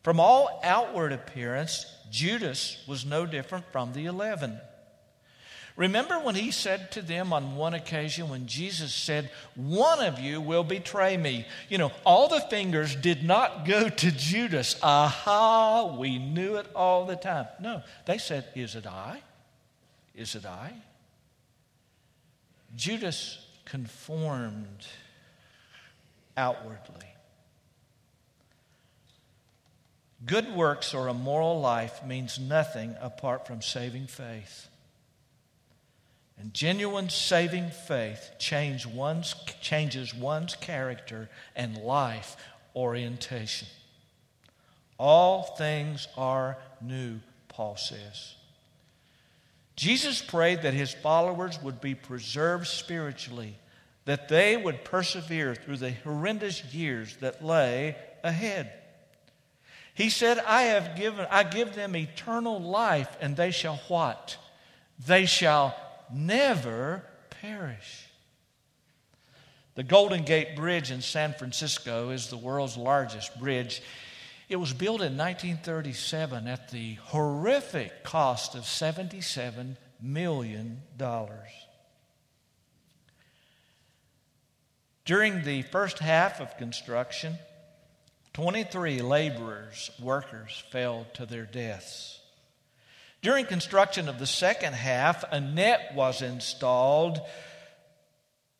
From 0.03 0.19
all 0.19 0.61
outward 0.65 1.13
appearance, 1.13 1.87
Judas 2.11 2.83
was 2.89 3.07
no 3.07 3.27
different 3.27 3.67
from 3.71 3.93
the 3.93 4.07
eleven. 4.07 4.59
Remember 5.77 6.21
when 6.21 6.37
he 6.37 6.53
said 6.53 6.93
to 6.93 7.03
them 7.03 7.33
on 7.33 7.57
one 7.57 7.75
occasion 7.75 8.29
when 8.29 8.47
Jesus 8.47 8.95
said, 8.95 9.31
One 9.57 10.01
of 10.05 10.21
you 10.21 10.41
will 10.41 10.63
betray 10.63 11.17
me? 11.17 11.47
You 11.69 11.79
know, 11.79 11.91
all 12.07 12.29
the 12.29 12.41
fingers 12.43 12.95
did 12.95 13.25
not 13.25 13.67
go 13.67 13.89
to 13.89 14.11
Judas. 14.13 14.77
Aha, 14.83 15.97
we 15.99 16.19
knew 16.19 16.57
it 16.57 16.67
all 16.77 17.07
the 17.07 17.17
time. 17.17 17.47
No, 17.61 17.83
they 18.07 18.19
said, 18.19 18.47
Is 18.55 18.77
it 18.77 18.87
I? 18.87 19.21
Is 20.15 20.37
it 20.37 20.47
I? 20.47 20.73
Judas 22.77 23.45
conformed 23.65 24.87
outwardly. 26.37 27.09
Good 30.25 30.55
works 30.55 30.95
or 30.95 31.09
a 31.09 31.15
moral 31.15 31.61
life 31.61 32.05
means 32.07 32.39
nothing 32.39 32.95
apart 33.01 33.47
from 33.47 33.61
saving 33.61 34.07
faith. 34.07 34.69
And 36.39 36.53
genuine 36.53 37.09
saving 37.11 37.71
faith 37.71 38.33
change 38.39 38.87
one's, 38.87 39.35
changes 39.61 40.15
one's 40.15 40.57
character 40.57 41.29
and 41.55 41.77
life 41.79 42.37
orientation. 42.75 43.69
All 44.99 45.43
things 45.43 46.09
are 46.17 46.59
new, 46.81 47.21
Paul 47.49 47.77
says. 47.77 48.35
Jesus 49.77 50.23
prayed 50.23 50.63
that 50.63 50.75
his 50.75 50.93
followers 50.93 51.61
would 51.63 51.81
be 51.81 51.95
preserved 51.95 52.67
spiritually, 52.67 53.57
that 54.05 54.29
they 54.29 54.57
would 54.57 54.85
persevere 54.85 55.55
through 55.55 55.79
the 55.79 55.93
horrendous 55.93 56.65
years 56.73 57.17
that 57.17 57.45
lay 57.45 57.97
ahead. 58.23 58.73
He 59.95 60.11
said, 60.11 60.39
I 60.39 60.63
have 60.63 60.97
given, 60.97 61.27
I 61.31 61.45
give 61.45 61.75
them 61.75 61.97
eternal 61.97 62.61
life, 62.61 63.17
and 63.21 63.37
they 63.37 63.51
shall 63.51 63.81
what? 63.89 64.37
They 65.07 65.27
shall 65.27 65.75
never 66.15 67.05
perish. 67.43 68.07
The 69.75 69.83
Golden 69.83 70.23
Gate 70.23 70.55
Bridge 70.55 70.91
in 70.91 71.03
San 71.03 71.35
Francisco 71.35 72.11
is 72.11 72.29
the 72.29 72.37
world's 72.37 72.77
largest 72.77 73.39
bridge. 73.41 73.83
It 74.49 74.57
was 74.57 74.73
built 74.73 75.01
in 75.01 75.17
1937 75.17 76.47
at 76.47 76.71
the 76.71 76.95
horrific 76.95 78.05
cost 78.05 78.55
of 78.55 78.63
$77 78.63 79.77
million. 80.01 80.81
During 85.05 85.43
the 85.43 85.63
first 85.63 85.99
half 85.99 86.41
of 86.41 86.57
construction, 86.57 87.35
23 88.33 89.03
laborers, 89.03 89.91
workers, 90.01 90.63
fell 90.71 91.07
to 91.15 91.27
their 91.27 91.45
deaths. 91.45 92.21
During 93.25 93.47
construction 93.47 94.11
of 94.11 94.19
the 94.19 94.27
second 94.27 94.75
half, 94.75 95.25
a 95.33 95.41
net 95.41 95.95
was 95.95 96.21
installed 96.21 97.23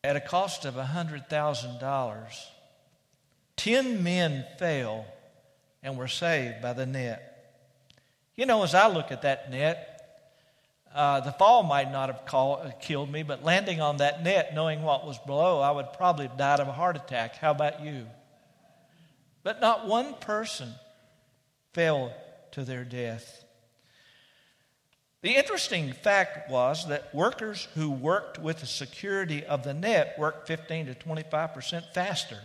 at 0.03 0.15
a 0.15 0.19
cost 0.19 0.65
of 0.65 0.73
$100,000. 0.73 2.45
Ten 3.57 4.03
men 4.03 4.43
fell 4.57 5.05
and 5.83 5.95
were 5.95 6.07
saved 6.07 6.63
by 6.63 6.73
the 6.73 6.87
net. 6.87 7.61
You 8.35 8.47
know, 8.47 8.63
as 8.63 8.73
I 8.73 8.87
look 8.87 9.11
at 9.11 9.21
that 9.21 9.51
net, 9.51 10.01
uh, 10.95 11.19
the 11.19 11.33
fall 11.33 11.61
might 11.61 11.91
not 11.91 12.09
have 12.09 12.25
call, 12.25 12.63
uh, 12.63 12.71
killed 12.81 13.11
me, 13.11 13.21
but 13.21 13.43
landing 13.43 13.81
on 13.81 13.97
that 13.97 14.23
net, 14.23 14.55
knowing 14.55 14.81
what 14.81 15.05
was 15.05 15.19
below, 15.19 15.61
I 15.61 15.69
would 15.69 15.93
probably 15.93 16.25
have 16.25 16.39
died 16.39 16.59
of 16.59 16.67
a 16.67 16.73
heart 16.73 16.95
attack. 16.95 17.35
How 17.35 17.51
about 17.51 17.81
you? 17.81 18.07
But 19.43 19.61
not 19.61 19.85
one 19.85 20.15
person 20.15 20.73
fell 21.71 22.11
to 22.53 22.63
their 22.63 22.83
death. 22.83 23.44
The 25.25 25.37
interesting 25.37 25.91
fact 25.91 26.51
was 26.51 26.87
that 26.89 27.11
workers 27.11 27.67
who 27.73 27.89
worked 27.89 28.37
with 28.37 28.59
the 28.59 28.67
security 28.67 29.43
of 29.43 29.63
the 29.63 29.73
net 29.73 30.13
worked 30.19 30.45
15 30.47 30.85
to 30.85 30.93
25% 30.93 31.93
faster. 31.95 32.37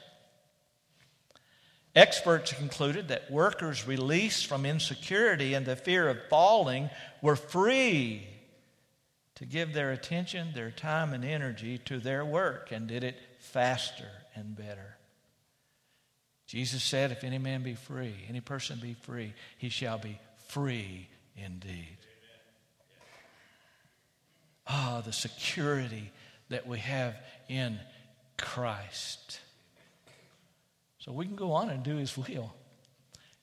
Experts 1.94 2.54
concluded 2.54 3.08
that 3.08 3.30
workers 3.30 3.86
released 3.86 4.46
from 4.46 4.64
insecurity 4.64 5.52
and 5.52 5.66
the 5.66 5.76
fear 5.76 6.08
of 6.08 6.16
falling 6.30 6.88
were 7.20 7.36
free 7.36 8.26
to 9.34 9.44
give 9.44 9.74
their 9.74 9.92
attention, 9.92 10.54
their 10.54 10.70
time, 10.70 11.12
and 11.12 11.22
energy 11.22 11.76
to 11.84 11.98
their 11.98 12.24
work 12.24 12.72
and 12.72 12.88
did 12.88 13.04
it 13.04 13.20
faster 13.40 14.08
and 14.34 14.56
better. 14.56 14.96
Jesus 16.46 16.82
said, 16.82 17.12
If 17.12 17.24
any 17.24 17.36
man 17.36 17.62
be 17.62 17.74
free, 17.74 18.14
any 18.26 18.40
person 18.40 18.78
be 18.80 18.94
free, 19.02 19.34
he 19.58 19.68
shall 19.68 19.98
be 19.98 20.18
free 20.48 21.10
indeed. 21.36 21.98
Ah, 24.72 24.98
oh, 24.98 25.00
the 25.00 25.12
security 25.12 26.12
that 26.48 26.64
we 26.64 26.78
have 26.78 27.16
in 27.48 27.80
Christ. 28.38 29.40
So 31.00 31.10
we 31.10 31.26
can 31.26 31.34
go 31.34 31.52
on 31.52 31.70
and 31.70 31.82
do 31.82 31.96
His 31.96 32.16
will. 32.16 32.54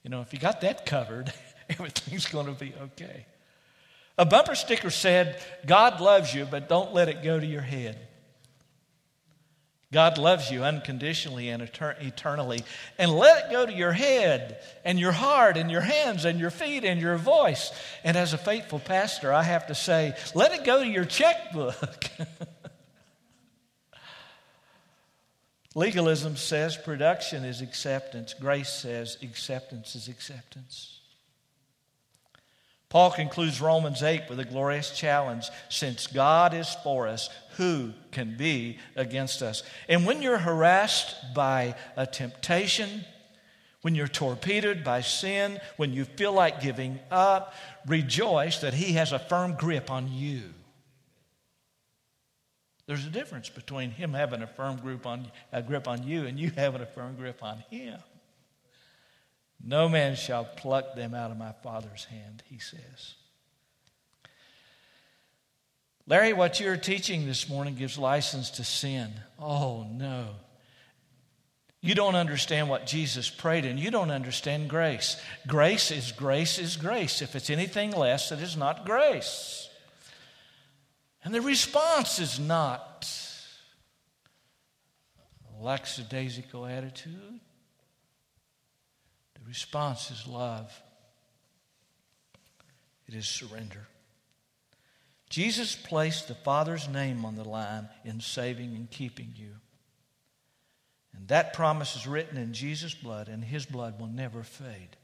You 0.03 0.09
know, 0.09 0.21
if 0.21 0.31
you 0.31 0.39
got 0.39 0.61
that 0.61 0.85
covered, 0.85 1.33
everything's 1.69 2.27
going 2.27 2.45
to 2.45 2.53
be 2.53 2.73
okay. 2.81 3.25
A 4.17 4.25
bumper 4.25 4.55
sticker 4.55 4.89
said, 4.89 5.41
God 5.65 5.99
loves 5.99 6.33
you, 6.33 6.45
but 6.45 6.69
don't 6.69 6.93
let 6.93 7.09
it 7.09 7.23
go 7.23 7.37
to 7.37 7.45
your 7.45 7.61
head. 7.61 7.99
God 9.93 10.17
loves 10.17 10.52
you 10.52 10.63
unconditionally 10.65 11.47
and 11.47 11.62
eternally. 11.63 12.63
And 12.97 13.12
let 13.12 13.45
it 13.45 13.52
go 13.52 13.65
to 13.65 13.71
your 13.71 13.93
head 13.93 14.60
and 14.84 15.00
your 15.00 15.13
heart 15.13 15.56
and 15.56 15.71
your 15.71 15.82
hands 15.82 16.26
and 16.26 16.39
your 16.39 16.50
feet 16.50 16.84
and 16.84 17.00
your 17.00 17.15
voice. 17.15 17.71
And 18.04 18.17
as 18.17 18.34
a 18.34 18.38
faithful 18.38 18.80
pastor, 18.80 19.32
I 19.32 19.43
have 19.43 19.67
to 19.67 19.76
say, 19.76 20.13
let 20.36 20.54
it 20.54 20.65
go 20.65 20.84
to 20.84 20.89
your 20.89 21.06
checkbook. 21.06 22.10
Legalism 25.76 26.36
says 26.36 26.76
production 26.76 27.45
is 27.45 27.62
acceptance, 27.62 28.34
grace 28.34 28.73
says 28.73 29.17
acceptance 29.21 29.95
is 29.95 30.08
acceptance. 30.08 30.97
Paul 32.89 33.12
concludes 33.12 33.62
Romans 33.62 34.02
8 34.02 34.23
with 34.30 34.39
a 34.39 34.45
glorious 34.45 34.89
challenge 34.89 35.50
since 35.69 36.08
God 36.08 36.54
is 36.54 36.76
for 36.84 37.08
us, 37.08 37.30
who 37.57 37.93
can 38.11 38.37
be 38.37 38.77
against 38.95 39.41
us? 39.41 39.63
And 39.89 40.05
when 40.05 40.21
you're 40.21 40.37
harassed 40.37 41.15
by 41.33 41.75
a 41.95 42.05
temptation, 42.05 43.03
when 43.81 43.95
you're 43.95 44.07
torpedoed 44.07 44.83
by 44.83 45.01
sin, 45.01 45.59
when 45.77 45.93
you 45.93 46.05
feel 46.05 46.33
like 46.33 46.61
giving 46.61 46.99
up, 47.11 47.53
rejoice 47.85 48.59
that 48.59 48.73
He 48.73 48.93
has 48.93 49.11
a 49.11 49.19
firm 49.19 49.55
grip 49.55 49.91
on 49.91 50.11
you. 50.11 50.41
There's 52.85 53.05
a 53.05 53.09
difference 53.09 53.49
between 53.49 53.91
Him 53.91 54.13
having 54.13 54.41
a 54.41 54.47
firm 54.47 54.77
grip 54.77 55.05
on, 55.05 55.31
a 55.51 55.61
grip 55.61 55.87
on 55.87 56.03
you 56.03 56.25
and 56.25 56.39
you 56.39 56.51
having 56.55 56.81
a 56.81 56.85
firm 56.85 57.15
grip 57.15 57.43
on 57.43 57.63
Him. 57.69 57.99
No 59.63 59.89
man 59.89 60.15
shall 60.15 60.45
pluck 60.45 60.95
them 60.95 61.13
out 61.13 61.31
of 61.31 61.37
my 61.37 61.51
Father's 61.63 62.05
hand, 62.05 62.43
he 62.45 62.59
says. 62.59 63.15
Larry, 66.07 66.33
what 66.33 66.59
you're 66.59 66.77
teaching 66.77 67.25
this 67.25 67.49
morning 67.49 67.75
gives 67.75 67.97
license 67.97 68.49
to 68.51 68.63
sin. 68.63 69.11
Oh, 69.37 69.85
no. 69.91 70.29
You 71.81 71.93
don't 71.93 72.15
understand 72.15 72.69
what 72.69 72.87
Jesus 72.87 73.29
prayed, 73.29 73.65
and 73.65 73.79
you 73.79 73.91
don't 73.91 74.09
understand 74.09 74.69
grace. 74.69 75.21
Grace 75.45 75.91
is 75.91 76.11
grace 76.11 76.57
is 76.57 76.75
grace. 76.75 77.21
If 77.21 77.35
it's 77.35 77.49
anything 77.49 77.91
less, 77.91 78.31
it 78.31 78.41
is 78.41 78.57
not 78.57 78.85
grace. 78.85 79.69
And 81.23 81.33
the 81.33 81.41
response 81.41 82.19
is 82.19 82.39
not 82.39 83.07
a 85.53 85.63
lackadaisical 85.63 86.65
attitude 86.65 87.41
the 89.47 89.47
response 89.47 90.11
is 90.11 90.27
love, 90.27 90.81
it 93.07 93.13
is 93.13 93.27
surrender. 93.27 93.87
Jesus 95.29 95.75
placed 95.75 96.27
the 96.27 96.35
Father's 96.35 96.87
name 96.87 97.25
on 97.25 97.35
the 97.35 97.47
line 97.47 97.89
in 98.05 98.21
saving 98.21 98.75
and 98.75 98.89
keeping 98.89 99.33
you. 99.35 99.55
And 101.15 101.27
that 101.27 101.53
promise 101.53 101.95
is 101.95 102.07
written 102.07 102.37
in 102.37 102.53
Jesus' 102.53 102.93
blood, 102.93 103.27
and 103.27 103.43
his 103.43 103.65
blood 103.65 103.99
will 103.99 104.07
never 104.07 104.43
fade. 104.43 104.95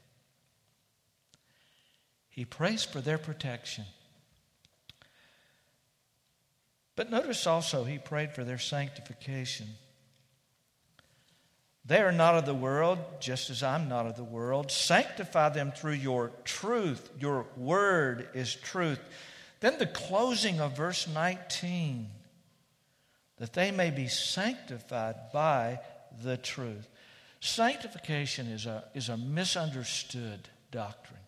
He 2.30 2.44
prays 2.44 2.84
for 2.84 3.00
their 3.00 3.18
protection. 3.18 3.84
But 6.96 7.10
notice 7.10 7.46
also, 7.46 7.84
he 7.84 7.98
prayed 7.98 8.32
for 8.32 8.44
their 8.44 8.58
sanctification. 8.58 9.66
They 11.84 12.00
are 12.00 12.12
not 12.12 12.36
of 12.36 12.46
the 12.46 12.54
world, 12.54 12.98
just 13.20 13.50
as 13.50 13.62
I'm 13.62 13.88
not 13.88 14.06
of 14.06 14.16
the 14.16 14.24
world. 14.24 14.70
Sanctify 14.70 15.50
them 15.50 15.70
through 15.72 15.94
your 15.94 16.30
truth. 16.44 17.10
Your 17.20 17.46
word 17.56 18.28
is 18.32 18.54
truth. 18.54 19.00
Then 19.64 19.78
the 19.78 19.86
closing 19.86 20.60
of 20.60 20.76
verse 20.76 21.08
19 21.08 22.10
that 23.38 23.54
they 23.54 23.70
may 23.70 23.88
be 23.90 24.08
sanctified 24.08 25.14
by 25.32 25.80
the 26.22 26.36
truth. 26.36 26.86
Sanctification 27.40 28.48
is 28.48 28.66
a, 28.66 28.84
is 28.92 29.08
a 29.08 29.16
misunderstood 29.16 30.50
doctrine. 30.70 31.18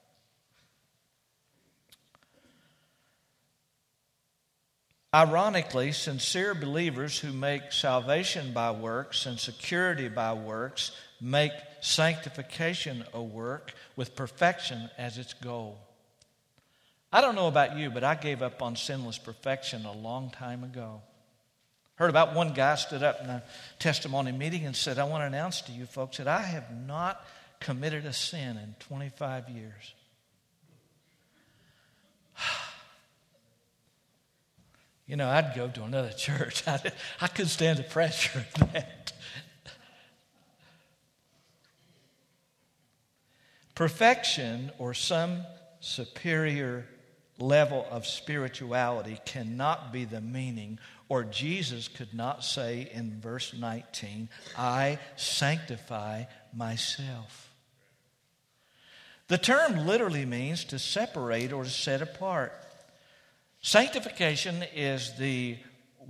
Ironically, 5.15 5.93
sincere 5.93 6.55
believers 6.55 7.19
who 7.19 7.33
make 7.33 7.73
salvation 7.73 8.53
by 8.53 8.71
works 8.71 9.25
and 9.25 9.41
security 9.41 10.11
by 10.11 10.35
works 10.35 10.91
make 11.23 11.53
sanctification 11.81 13.03
a 13.15 13.23
work 13.23 13.73
with 13.97 14.15
perfection 14.15 14.91
as 14.99 15.17
its 15.17 15.33
goal. 15.33 15.86
I 17.17 17.23
don't 17.23 17.35
know 17.35 17.49
about 17.49 17.79
you, 17.79 17.89
but 17.89 18.05
I 18.05 18.15
gave 18.15 18.43
up 18.43 18.61
on 18.61 18.77
sinless 18.77 19.17
perfection 19.17 19.87
a 19.87 19.93
long 19.93 20.29
time 20.29 20.63
ago. 20.63 21.01
Heard 21.95 22.11
about 22.11 22.35
one 22.35 22.53
guy 22.53 22.75
stood 22.75 23.03
up 23.03 23.23
in 23.23 23.31
a 23.31 23.43
testimony 23.79 24.33
meeting 24.33 24.67
and 24.67 24.77
said, 24.77 24.99
I 24.99 25.05
want 25.05 25.23
to 25.23 25.27
announce 25.27 25.63
to 25.63 25.73
you 25.73 25.87
folks 25.87 26.19
that 26.19 26.29
I 26.29 26.43
have 26.43 26.71
not 26.87 27.25
committed 27.59 28.05
a 28.05 28.13
sin 28.13 28.59
in 28.59 28.75
25 28.81 29.49
years. 29.49 29.95
You 35.09 35.15
know, 35.15 35.29
I'd 35.29 35.55
go 35.55 35.69
to 35.69 35.85
another 35.85 36.11
church. 36.19 36.67
I, 36.67 36.81
I 37.21 37.29
couldn't 37.29 37.49
stand 37.49 37.79
the 37.79 37.85
pressure 37.85 38.41
of 38.41 38.73
that. 38.73 39.13
Perfection 43.77 44.73
or 44.79 44.93
some 44.95 45.47
superior 45.79 46.85
level 47.39 47.87
of 47.91 48.07
spirituality 48.07 49.19
cannot 49.25 49.93
be 49.93 50.05
the 50.05 50.21
meaning, 50.21 50.79
or 51.09 51.25
Jesus 51.25 51.89
could 51.89 52.15
not 52.15 52.45
say 52.45 52.91
in 52.93 53.21
verse 53.21 53.53
19, 53.53 54.29
I 54.57 54.99
sanctify 55.17 56.25
myself. 56.55 57.51
The 59.29 59.39
term 59.39 59.87
literally 59.87 60.25
means 60.25 60.65
to 60.67 60.79
separate 60.79 61.53
or 61.53 61.65
to 61.65 61.71
set 61.71 62.01
apart. 62.01 62.53
Sanctification 63.61 64.63
is 64.75 65.17
the 65.19 65.59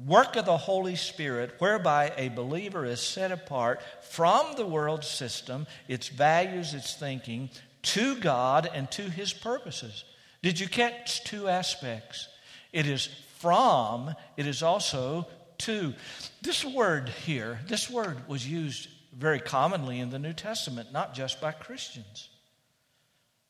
work 0.04 0.36
of 0.36 0.44
the 0.44 0.56
Holy 0.56 0.96
Spirit 0.96 1.54
whereby 1.58 2.12
a 2.16 2.28
believer 2.28 2.84
is 2.84 3.00
set 3.00 3.32
apart 3.32 3.80
from 4.02 4.54
the 4.56 4.66
world 4.66 5.04
system, 5.04 5.66
its 5.88 6.08
values, 6.08 6.74
its 6.74 6.94
thinking, 6.94 7.48
to 7.82 8.16
God 8.16 8.68
and 8.72 8.90
to 8.92 9.02
His 9.02 9.32
purposes. 9.32 10.04
Did 10.46 10.60
you 10.60 10.68
catch 10.68 11.24
two 11.24 11.48
aspects? 11.48 12.28
It 12.72 12.86
is 12.86 13.08
from, 13.40 14.14
it 14.36 14.46
is 14.46 14.62
also 14.62 15.26
to. 15.58 15.92
This 16.40 16.64
word 16.64 17.08
here, 17.08 17.58
this 17.66 17.90
word 17.90 18.28
was 18.28 18.48
used 18.48 18.88
very 19.12 19.40
commonly 19.40 19.98
in 19.98 20.10
the 20.10 20.20
New 20.20 20.32
Testament, 20.32 20.92
not 20.92 21.14
just 21.14 21.40
by 21.40 21.50
Christians 21.50 22.28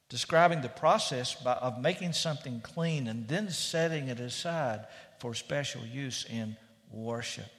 describing 0.09 0.63
the 0.63 0.71
process 0.71 1.35
by, 1.35 1.53
of 1.53 1.83
making 1.83 2.15
something 2.15 2.63
clean 2.63 3.09
and 3.09 3.29
then 3.29 3.51
setting 3.51 4.09
it 4.09 4.19
aside 4.19 4.87
for 5.19 5.35
special 5.35 5.85
use 5.85 6.25
in 6.31 6.57
worship. 6.91 7.51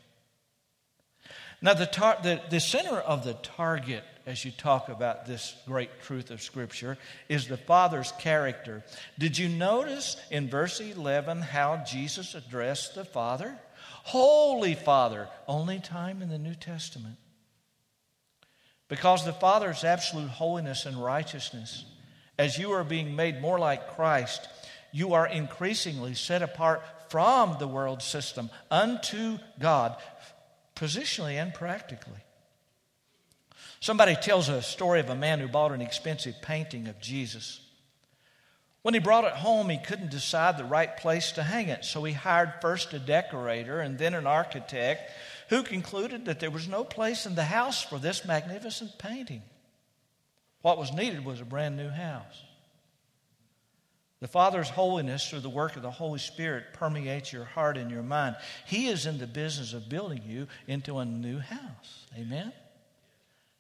Now, 1.62 1.76
the, 1.76 1.86
tar- 1.86 2.17
the, 2.23 2.41
the 2.50 2.60
center 2.60 2.97
of 2.97 3.23
the 3.23 3.36
target 3.36 4.04
as 4.27 4.43
you 4.43 4.51
talk 4.51 4.89
about 4.89 5.25
this 5.25 5.55
great 5.65 6.01
truth 6.01 6.31
of 6.31 6.41
Scripture 6.41 6.97
is 7.29 7.47
the 7.47 7.55
Father's 7.55 8.11
character. 8.19 8.83
Did 9.17 9.37
you 9.37 9.47
notice 9.47 10.17
in 10.29 10.49
verse 10.49 10.81
11 10.81 11.41
how 11.41 11.77
Jesus 11.77 12.35
addressed 12.35 12.93
the 12.93 13.05
Father? 13.05 13.57
Holy 14.03 14.75
Father, 14.75 15.29
only 15.47 15.79
time 15.79 16.21
in 16.21 16.27
the 16.27 16.37
New 16.37 16.55
Testament. 16.55 17.15
Because 18.89 19.25
the 19.25 19.31
Father's 19.31 19.85
absolute 19.85 20.29
holiness 20.29 20.85
and 20.85 21.01
righteousness 21.01 21.85
as 22.37 22.57
you 22.57 22.71
are 22.71 22.83
being 22.83 23.15
made 23.15 23.41
more 23.41 23.57
like 23.57 23.95
Christ, 23.95 24.45
you 24.91 25.13
are 25.13 25.25
increasingly 25.25 26.15
set 26.15 26.41
apart 26.41 26.83
from 27.09 27.55
the 27.59 27.67
world 27.67 28.01
system 28.01 28.49
unto 28.69 29.37
God, 29.57 29.95
positionally 30.75 31.35
and 31.41 31.53
practically. 31.53 32.19
Somebody 33.79 34.15
tells 34.15 34.49
a 34.49 34.61
story 34.61 34.99
of 34.99 35.09
a 35.09 35.15
man 35.15 35.39
who 35.39 35.47
bought 35.47 35.71
an 35.71 35.81
expensive 35.81 36.35
painting 36.41 36.87
of 36.87 36.99
Jesus. 36.99 37.61
When 38.81 38.93
he 38.93 38.99
brought 38.99 39.25
it 39.25 39.33
home, 39.33 39.69
he 39.69 39.77
couldn't 39.77 40.11
decide 40.11 40.57
the 40.57 40.63
right 40.63 40.95
place 40.97 41.33
to 41.33 41.43
hang 41.43 41.67
it, 41.67 41.83
so 41.83 42.03
he 42.03 42.13
hired 42.13 42.53
first 42.61 42.93
a 42.93 42.99
decorator 42.99 43.81
and 43.81 43.97
then 43.97 44.13
an 44.13 44.25
architect 44.25 45.11
who 45.49 45.63
concluded 45.63 46.25
that 46.25 46.39
there 46.39 46.51
was 46.51 46.67
no 46.67 46.83
place 46.83 47.25
in 47.25 47.35
the 47.35 47.43
house 47.43 47.83
for 47.83 47.99
this 47.99 48.25
magnificent 48.25 48.97
painting. 48.97 49.41
What 50.61 50.77
was 50.77 50.93
needed 50.93 51.23
was 51.23 51.41
a 51.41 51.45
brand 51.45 51.77
new 51.77 51.89
house. 51.89 52.43
The 54.19 54.27
Father's 54.27 54.69
holiness 54.69 55.29
through 55.29 55.41
the 55.41 55.49
work 55.49 55.75
of 55.75 55.83
the 55.83 55.91
Holy 55.91 56.19
Spirit 56.19 56.73
permeates 56.73 57.31
your 57.31 57.45
heart 57.45 57.77
and 57.77 57.91
your 57.91 58.03
mind. 58.03 58.35
He 58.65 58.87
is 58.87 59.05
in 59.05 59.19
the 59.19 59.27
business 59.27 59.73
of 59.73 59.89
building 59.89 60.23
you 60.25 60.47
into 60.67 60.97
a 60.97 61.05
new 61.05 61.37
house. 61.37 62.05
Amen? 62.17 62.51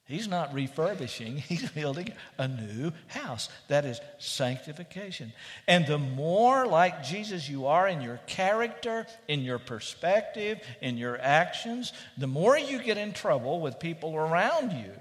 He's 0.07 0.27
not 0.27 0.53
refurbishing, 0.53 1.37
he's 1.49 1.69
building 1.71 2.13
a 2.37 2.47
new 2.47 2.91
house. 3.07 3.49
That 3.67 3.85
is 3.85 3.99
sanctification. 4.19 5.33
And 5.67 5.85
the 5.85 5.97
more 5.97 6.65
like 6.65 7.03
Jesus 7.03 7.49
you 7.49 7.67
are 7.67 7.87
in 7.87 8.01
your 8.01 8.19
character, 8.27 9.05
in 9.27 9.41
your 9.41 9.59
perspective, 9.59 10.59
in 10.81 10.97
your 10.97 11.19
actions, 11.19 11.91
the 12.17 12.27
more 12.27 12.57
you 12.57 12.81
get 12.81 12.97
in 12.97 13.13
trouble 13.13 13.59
with 13.59 13.79
people 13.79 14.15
around 14.15 14.71
you 14.71 14.91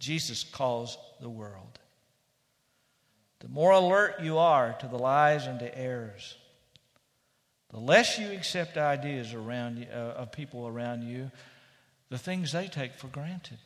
Jesus 0.00 0.42
calls 0.42 0.98
the 1.20 1.28
world. 1.28 1.78
The 3.40 3.48
more 3.48 3.72
alert 3.72 4.20
you 4.20 4.38
are 4.38 4.72
to 4.80 4.88
the 4.88 4.98
lies 4.98 5.46
and 5.46 5.60
the 5.60 5.76
errors, 5.78 6.36
the 7.70 7.78
less 7.78 8.18
you 8.18 8.32
accept 8.32 8.76
ideas 8.76 9.32
around 9.32 9.78
you, 9.78 9.86
uh, 9.92 10.14
of 10.16 10.32
people 10.32 10.66
around 10.66 11.02
you, 11.02 11.30
the 12.08 12.18
things 12.18 12.52
they 12.52 12.66
take 12.66 12.94
for 12.94 13.06
granted. 13.06 13.58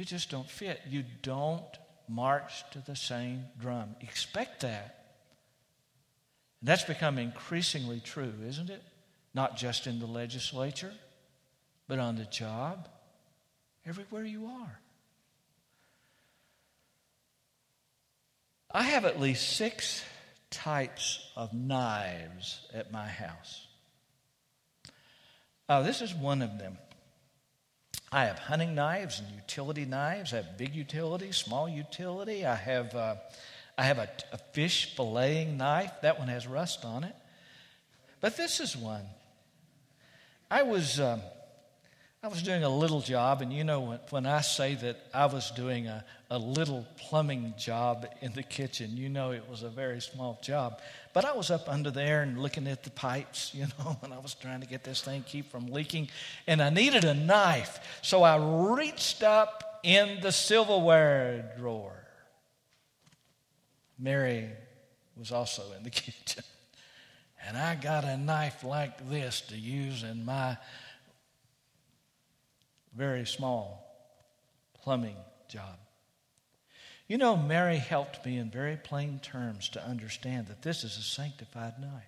You 0.00 0.06
just 0.06 0.30
don't 0.30 0.48
fit. 0.48 0.80
You 0.88 1.04
don't 1.20 1.62
march 2.08 2.64
to 2.70 2.78
the 2.78 2.96
same 2.96 3.44
drum. 3.58 3.96
Expect 4.00 4.62
that. 4.62 5.04
And 6.62 6.68
that's 6.68 6.84
become 6.84 7.18
increasingly 7.18 8.00
true, 8.00 8.32
isn't 8.46 8.70
it? 8.70 8.82
Not 9.34 9.58
just 9.58 9.86
in 9.86 9.98
the 9.98 10.06
legislature, 10.06 10.94
but 11.86 11.98
on 11.98 12.16
the 12.16 12.24
job, 12.24 12.88
everywhere 13.84 14.24
you 14.24 14.46
are. 14.46 14.80
I 18.70 18.84
have 18.84 19.04
at 19.04 19.20
least 19.20 19.54
six 19.54 20.02
types 20.48 21.30
of 21.36 21.52
knives 21.52 22.66
at 22.72 22.90
my 22.90 23.06
house. 23.06 23.66
Uh, 25.68 25.82
this 25.82 26.00
is 26.00 26.14
one 26.14 26.40
of 26.40 26.58
them. 26.58 26.78
I 28.12 28.24
have 28.24 28.40
hunting 28.40 28.74
knives 28.74 29.20
and 29.20 29.28
utility 29.36 29.84
knives. 29.84 30.32
I 30.32 30.38
have 30.38 30.58
big 30.58 30.74
utility, 30.74 31.30
small 31.30 31.68
utility. 31.68 32.44
I 32.44 32.56
have, 32.56 32.94
uh, 32.96 33.14
I 33.78 33.84
have 33.84 33.98
a, 33.98 34.08
a, 34.32 34.38
fish 34.52 34.96
filleting 34.96 35.56
knife. 35.56 35.92
That 36.02 36.18
one 36.18 36.26
has 36.26 36.44
rust 36.48 36.84
on 36.84 37.04
it. 37.04 37.14
But 38.20 38.36
this 38.36 38.58
is 38.58 38.76
one. 38.76 39.04
I 40.50 40.62
was, 40.62 40.98
um, 40.98 41.22
I 42.22 42.28
was 42.28 42.42
doing 42.42 42.64
a 42.64 42.68
little 42.68 43.00
job, 43.00 43.40
and 43.40 43.50
you 43.50 43.64
know, 43.64 43.80
when, 43.80 43.98
when 44.10 44.26
I 44.26 44.42
say 44.42 44.74
that 44.74 44.98
I 45.14 45.24
was 45.24 45.50
doing 45.52 45.86
a, 45.86 46.04
a 46.28 46.38
little 46.38 46.86
plumbing 46.98 47.54
job 47.56 48.06
in 48.20 48.34
the 48.34 48.42
kitchen, 48.42 48.94
you 48.94 49.08
know 49.08 49.30
it 49.30 49.48
was 49.48 49.62
a 49.62 49.70
very 49.70 50.02
small 50.02 50.38
job. 50.42 50.82
But 51.14 51.24
I 51.24 51.32
was 51.32 51.50
up 51.50 51.66
under 51.66 51.90
there 51.90 52.20
and 52.20 52.38
looking 52.38 52.66
at 52.66 52.82
the 52.82 52.90
pipes, 52.90 53.52
you 53.54 53.64
know, 53.78 53.96
and 54.02 54.12
I 54.12 54.18
was 54.18 54.34
trying 54.34 54.60
to 54.60 54.66
get 54.66 54.84
this 54.84 55.00
thing 55.00 55.24
keep 55.26 55.50
from 55.50 55.68
leaking, 55.68 56.10
and 56.46 56.60
I 56.60 56.68
needed 56.68 57.04
a 57.04 57.14
knife. 57.14 57.78
So 58.02 58.22
I 58.22 58.36
reached 58.76 59.22
up 59.22 59.80
in 59.82 60.20
the 60.20 60.30
silverware 60.30 61.54
drawer. 61.56 62.04
Mary 63.98 64.50
was 65.16 65.32
also 65.32 65.62
in 65.74 65.84
the 65.84 65.90
kitchen. 65.90 66.44
And 67.46 67.56
I 67.56 67.76
got 67.76 68.04
a 68.04 68.18
knife 68.18 68.62
like 68.62 69.08
this 69.08 69.40
to 69.48 69.56
use 69.56 70.02
in 70.02 70.26
my 70.26 70.58
very 72.96 73.26
small 73.26 73.86
plumbing 74.82 75.16
job. 75.48 75.78
You 77.08 77.18
know, 77.18 77.36
Mary 77.36 77.76
helped 77.76 78.24
me 78.24 78.38
in 78.38 78.50
very 78.50 78.76
plain 78.76 79.18
terms 79.18 79.68
to 79.70 79.84
understand 79.84 80.46
that 80.46 80.62
this 80.62 80.84
is 80.84 80.96
a 80.96 81.02
sanctified 81.02 81.74
knife. 81.80 82.04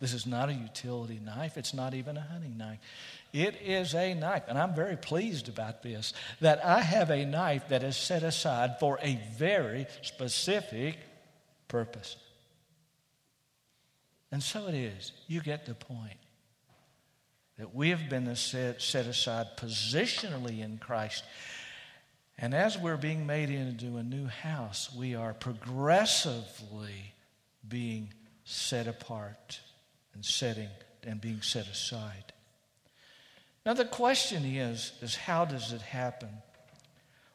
This 0.00 0.14
is 0.14 0.26
not 0.26 0.48
a 0.48 0.52
utility 0.52 1.20
knife. 1.22 1.56
It's 1.56 1.74
not 1.74 1.94
even 1.94 2.16
a 2.16 2.22
hunting 2.22 2.56
knife. 2.56 2.80
It 3.32 3.60
is 3.62 3.94
a 3.94 4.14
knife. 4.14 4.42
And 4.48 4.58
I'm 4.58 4.74
very 4.74 4.96
pleased 4.96 5.48
about 5.48 5.82
this 5.82 6.12
that 6.40 6.64
I 6.64 6.80
have 6.80 7.10
a 7.10 7.24
knife 7.24 7.68
that 7.68 7.84
is 7.84 7.96
set 7.96 8.24
aside 8.24 8.80
for 8.80 8.98
a 9.00 9.20
very 9.36 9.86
specific 10.00 10.96
purpose. 11.68 12.16
And 14.32 14.42
so 14.42 14.66
it 14.66 14.74
is. 14.74 15.12
You 15.28 15.40
get 15.40 15.66
the 15.66 15.74
point. 15.74 16.18
That 17.58 17.74
we 17.74 17.90
have 17.90 18.08
been 18.08 18.34
set, 18.34 18.80
set 18.80 19.06
aside 19.06 19.56
positionally 19.56 20.60
in 20.60 20.78
Christ. 20.78 21.22
And 22.38 22.54
as 22.54 22.78
we're 22.78 22.96
being 22.96 23.26
made 23.26 23.50
into 23.50 23.98
a 23.98 24.02
new 24.02 24.26
house, 24.26 24.92
we 24.94 25.14
are 25.14 25.34
progressively 25.34 27.14
being 27.68 28.12
set 28.44 28.86
apart 28.86 29.60
and 30.14 30.24
setting 30.24 30.68
and 31.04 31.20
being 31.20 31.42
set 31.42 31.68
aside. 31.68 32.32
Now 33.64 33.74
the 33.74 33.84
question 33.84 34.44
is, 34.44 34.92
is 35.00 35.14
how 35.14 35.44
does 35.44 35.72
it 35.72 35.82
happen? 35.82 36.30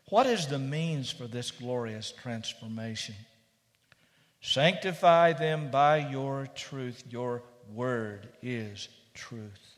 What 0.10 0.25
is 0.25 0.47
the 0.47 0.60
means 0.60 1.12
for 1.12 1.27
this 1.27 1.51
glorious 1.51 2.12
transformation? 2.12 3.15
Sanctify 4.41 5.34
them 5.34 5.69
by 5.71 6.10
your 6.10 6.47
truth. 6.56 7.03
Your 7.10 7.43
word 7.73 8.30
is 8.41 8.88
truth. 9.13 9.76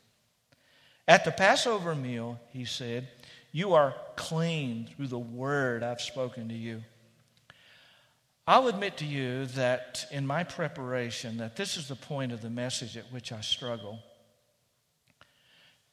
At 1.10 1.24
the 1.24 1.32
Passover 1.32 1.96
meal, 1.96 2.38
he 2.52 2.64
said, 2.64 3.08
You 3.50 3.74
are 3.74 3.96
clean 4.14 4.86
through 4.86 5.08
the 5.08 5.18
word 5.18 5.82
I've 5.82 6.00
spoken 6.00 6.50
to 6.50 6.54
you. 6.54 6.84
I'll 8.46 8.68
admit 8.68 8.98
to 8.98 9.04
you 9.04 9.46
that 9.46 10.06
in 10.12 10.24
my 10.24 10.44
preparation, 10.44 11.38
that 11.38 11.56
this 11.56 11.76
is 11.76 11.88
the 11.88 11.96
point 11.96 12.30
of 12.30 12.42
the 12.42 12.48
message 12.48 12.96
at 12.96 13.10
which 13.10 13.32
I 13.32 13.40
struggle. 13.40 13.98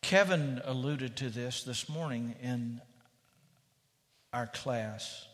Kevin 0.03 0.61
alluded 0.63 1.15
to 1.15 1.31
this 1.31 1.63
this 1.63 1.89
morning 1.89 2.35
in 2.39 2.79
our 4.31 4.45
class. 4.45 5.25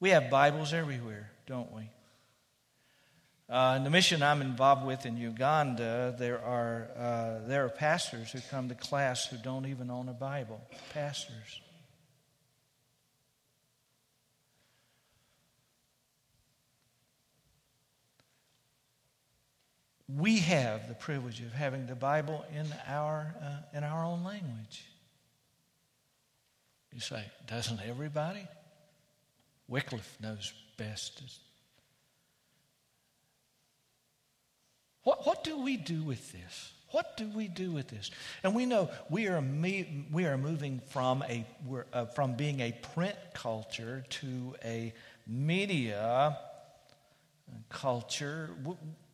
We 0.00 0.10
have 0.10 0.30
Bibles 0.30 0.72
everywhere, 0.74 1.30
don't 1.46 1.70
we? 1.70 1.90
Uh, 3.48 3.74
in 3.78 3.84
the 3.84 3.90
mission 3.90 4.22
I'm 4.22 4.42
involved 4.42 4.84
with 4.84 5.06
in 5.06 5.16
Uganda, 5.16 6.14
there 6.18 6.42
are, 6.44 6.90
uh, 6.96 7.48
there 7.48 7.64
are 7.64 7.70
pastors 7.70 8.30
who 8.30 8.40
come 8.50 8.68
to 8.68 8.74
class 8.74 9.26
who 9.26 9.38
don't 9.38 9.66
even 9.66 9.90
own 9.90 10.08
a 10.08 10.12
Bible. 10.12 10.60
Pastors. 10.92 11.60
we 20.08 20.38
have 20.38 20.88
the 20.88 20.94
privilege 20.94 21.40
of 21.40 21.52
having 21.52 21.86
the 21.86 21.94
Bible 21.94 22.44
in 22.54 22.66
our, 22.86 23.34
uh, 23.42 23.76
in 23.76 23.84
our 23.84 24.04
own 24.04 24.24
language. 24.24 24.84
You 26.92 27.00
say, 27.00 27.22
doesn't 27.46 27.80
everybody? 27.86 28.46
Wycliffe 29.68 30.16
knows 30.20 30.52
best. 30.78 31.22
What, 35.02 35.26
what 35.26 35.44
do 35.44 35.62
we 35.62 35.76
do 35.76 36.02
with 36.02 36.32
this? 36.32 36.72
What 36.90 37.16
do 37.16 37.28
we 37.28 37.48
do 37.48 37.70
with 37.70 37.88
this? 37.88 38.10
And 38.42 38.54
we 38.54 38.64
know 38.64 38.90
we 39.10 39.28
are, 39.28 39.42
we 39.42 40.24
are 40.24 40.38
moving 40.38 40.80
from, 40.88 41.22
a, 41.22 41.44
uh, 41.92 42.06
from 42.06 42.34
being 42.34 42.60
a 42.60 42.72
print 42.94 43.16
culture 43.34 44.04
to 44.08 44.56
a 44.64 44.94
media 45.26 46.38
culture 47.68 48.50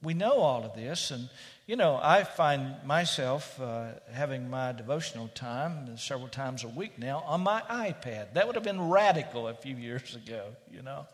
we 0.05 0.15
know 0.15 0.39
all 0.39 0.65
of 0.65 0.75
this. 0.75 1.11
And, 1.11 1.29
you 1.67 1.77
know, 1.77 1.99
I 2.01 2.25
find 2.25 2.77
myself 2.85 3.61
uh, 3.61 3.93
having 4.13 4.51
my 4.51 4.73
devotional 4.73 5.29
time 5.29 5.97
several 5.97 6.29
times 6.29 6.63
a 6.63 6.69
week 6.69 6.99
now 6.99 7.25
on 7.27 7.41
my 7.41 7.63
iPad. 7.63 8.35
That 8.35 8.47
would 8.47 8.55
have 8.55 8.65
been 8.65 8.89
radical 8.89 9.49
a 9.49 9.55
few 9.55 9.75
years 9.75 10.15
ago, 10.15 10.49
you 10.71 10.83
know. 10.83 11.07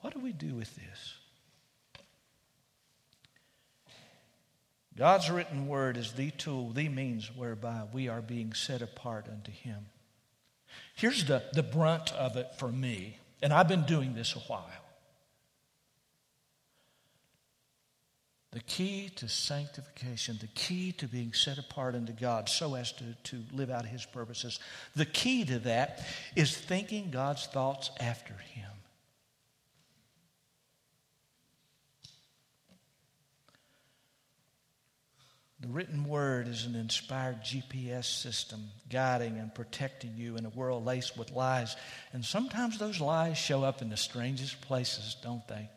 What 0.00 0.14
do 0.14 0.20
we 0.20 0.32
do 0.32 0.54
with 0.54 0.74
this? 0.76 1.14
God's 4.96 5.30
written 5.30 5.68
word 5.68 5.98
is 5.98 6.12
the 6.12 6.30
tool, 6.30 6.70
the 6.70 6.88
means 6.88 7.30
whereby 7.34 7.82
we 7.92 8.08
are 8.08 8.22
being 8.22 8.54
set 8.54 8.80
apart 8.80 9.26
unto 9.30 9.52
Him. 9.52 9.86
Here's 10.94 11.26
the, 11.26 11.42
the 11.52 11.62
brunt 11.62 12.12
of 12.14 12.36
it 12.36 12.48
for 12.58 12.68
me, 12.68 13.18
and 13.42 13.52
I've 13.52 13.68
been 13.68 13.84
doing 13.84 14.14
this 14.14 14.34
a 14.34 14.40
while. 14.40 14.64
The 18.52 18.60
key 18.60 19.10
to 19.16 19.28
sanctification, 19.28 20.38
the 20.40 20.46
key 20.46 20.92
to 20.92 21.06
being 21.06 21.34
set 21.34 21.58
apart 21.58 21.94
unto 21.94 22.14
God 22.14 22.48
so 22.48 22.74
as 22.74 22.90
to, 22.92 23.04
to 23.24 23.42
live 23.52 23.68
out 23.68 23.84
His 23.84 24.06
purposes, 24.06 24.58
the 24.94 25.04
key 25.04 25.44
to 25.44 25.58
that 25.60 26.02
is 26.34 26.56
thinking 26.56 27.10
God's 27.10 27.44
thoughts 27.44 27.90
after 28.00 28.32
Him. 28.32 28.70
The 35.66 35.72
written 35.72 36.04
word 36.04 36.46
is 36.46 36.64
an 36.64 36.76
inspired 36.76 37.42
GPS 37.42 38.04
system 38.04 38.68
guiding 38.88 39.38
and 39.40 39.52
protecting 39.52 40.14
you 40.16 40.36
in 40.36 40.46
a 40.46 40.48
world 40.50 40.84
laced 40.84 41.18
with 41.18 41.32
lies. 41.32 41.74
And 42.12 42.24
sometimes 42.24 42.78
those 42.78 43.00
lies 43.00 43.36
show 43.36 43.64
up 43.64 43.82
in 43.82 43.88
the 43.88 43.96
strangest 43.96 44.60
places, 44.60 45.16
don't 45.24 45.46
they? 45.48 45.68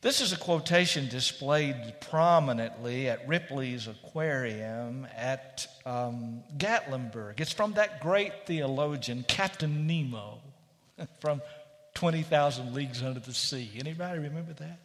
This 0.00 0.20
is 0.20 0.32
a 0.32 0.36
quotation 0.36 1.08
displayed 1.08 1.96
prominently 2.00 3.08
at 3.08 3.26
Ripley's 3.26 3.88
Aquarium 3.88 5.08
at 5.16 5.66
um, 5.84 6.44
Gatlinburg. 6.56 7.40
It's 7.40 7.52
from 7.52 7.72
that 7.72 8.00
great 8.00 8.46
theologian, 8.46 9.24
Captain 9.26 9.88
Nemo, 9.88 10.38
from 11.20 11.42
20,000 11.94 12.74
Leagues 12.74 13.02
Under 13.02 13.18
the 13.18 13.34
Sea. 13.34 13.72
Anybody 13.76 14.20
remember 14.20 14.52
that? 14.52 14.78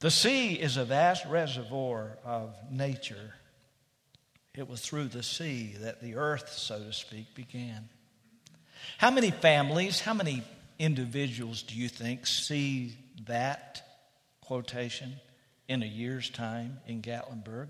The 0.00 0.10
sea 0.10 0.54
is 0.54 0.76
a 0.76 0.84
vast 0.84 1.26
reservoir 1.26 2.18
of 2.24 2.54
nature. 2.70 3.34
It 4.54 4.68
was 4.68 4.80
through 4.80 5.08
the 5.08 5.24
sea 5.24 5.74
that 5.80 6.00
the 6.00 6.14
earth, 6.14 6.52
so 6.52 6.78
to 6.78 6.92
speak, 6.92 7.34
began. 7.34 7.88
How 8.98 9.10
many 9.10 9.32
families, 9.32 10.00
how 10.00 10.14
many 10.14 10.44
individuals 10.78 11.62
do 11.62 11.74
you 11.74 11.88
think 11.88 12.26
see 12.26 12.96
that 13.26 13.82
quotation 14.40 15.14
in 15.66 15.82
a 15.82 15.86
year's 15.86 16.30
time 16.30 16.78
in 16.86 17.02
Gatlinburg? 17.02 17.68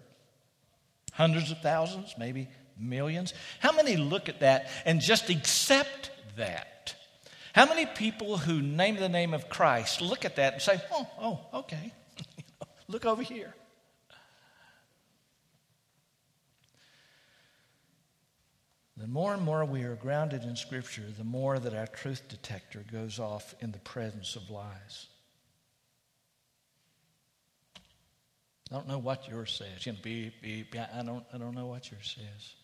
Hundreds 1.12 1.50
of 1.50 1.60
thousands, 1.60 2.14
maybe 2.18 2.48
millions. 2.78 3.32
How 3.58 3.72
many 3.72 3.96
look 3.96 4.28
at 4.28 4.40
that 4.40 4.68
and 4.84 5.00
just 5.00 5.30
accept 5.30 6.10
that? 6.36 6.94
How 7.54 7.66
many 7.66 7.86
people 7.86 8.36
who 8.36 8.60
name 8.60 8.96
the 8.96 9.08
name 9.08 9.32
of 9.32 9.48
Christ 9.48 10.02
look 10.02 10.26
at 10.26 10.36
that 10.36 10.52
and 10.52 10.62
say, 10.62 10.80
oh, 10.92 11.08
oh, 11.20 11.58
okay, 11.60 11.92
look 12.88 13.06
over 13.06 13.22
here? 13.22 13.54
The 18.96 19.06
more 19.06 19.32
and 19.32 19.42
more 19.42 19.64
we 19.64 19.84
are 19.84 19.94
grounded 19.94 20.42
in 20.42 20.56
Scripture, 20.56 21.04
the 21.16 21.22
more 21.22 21.60
that 21.60 21.72
our 21.72 21.86
truth 21.86 22.22
detector 22.28 22.84
goes 22.90 23.20
off 23.20 23.54
in 23.60 23.70
the 23.70 23.78
presence 23.78 24.34
of 24.34 24.50
lies. 24.50 25.06
I 28.70 28.74
don't 28.74 28.88
know 28.88 28.98
what 28.98 29.28
yours 29.28 29.52
says. 29.52 29.86
You 29.86 29.92
know, 29.92 29.98
beep, 30.02 30.42
beep, 30.42 30.74
I 30.74 31.02
don't, 31.02 31.24
I 31.32 31.38
don't 31.38 31.54
know 31.54 31.66
what 31.66 31.90
yours 31.90 32.16
says. 32.18 32.54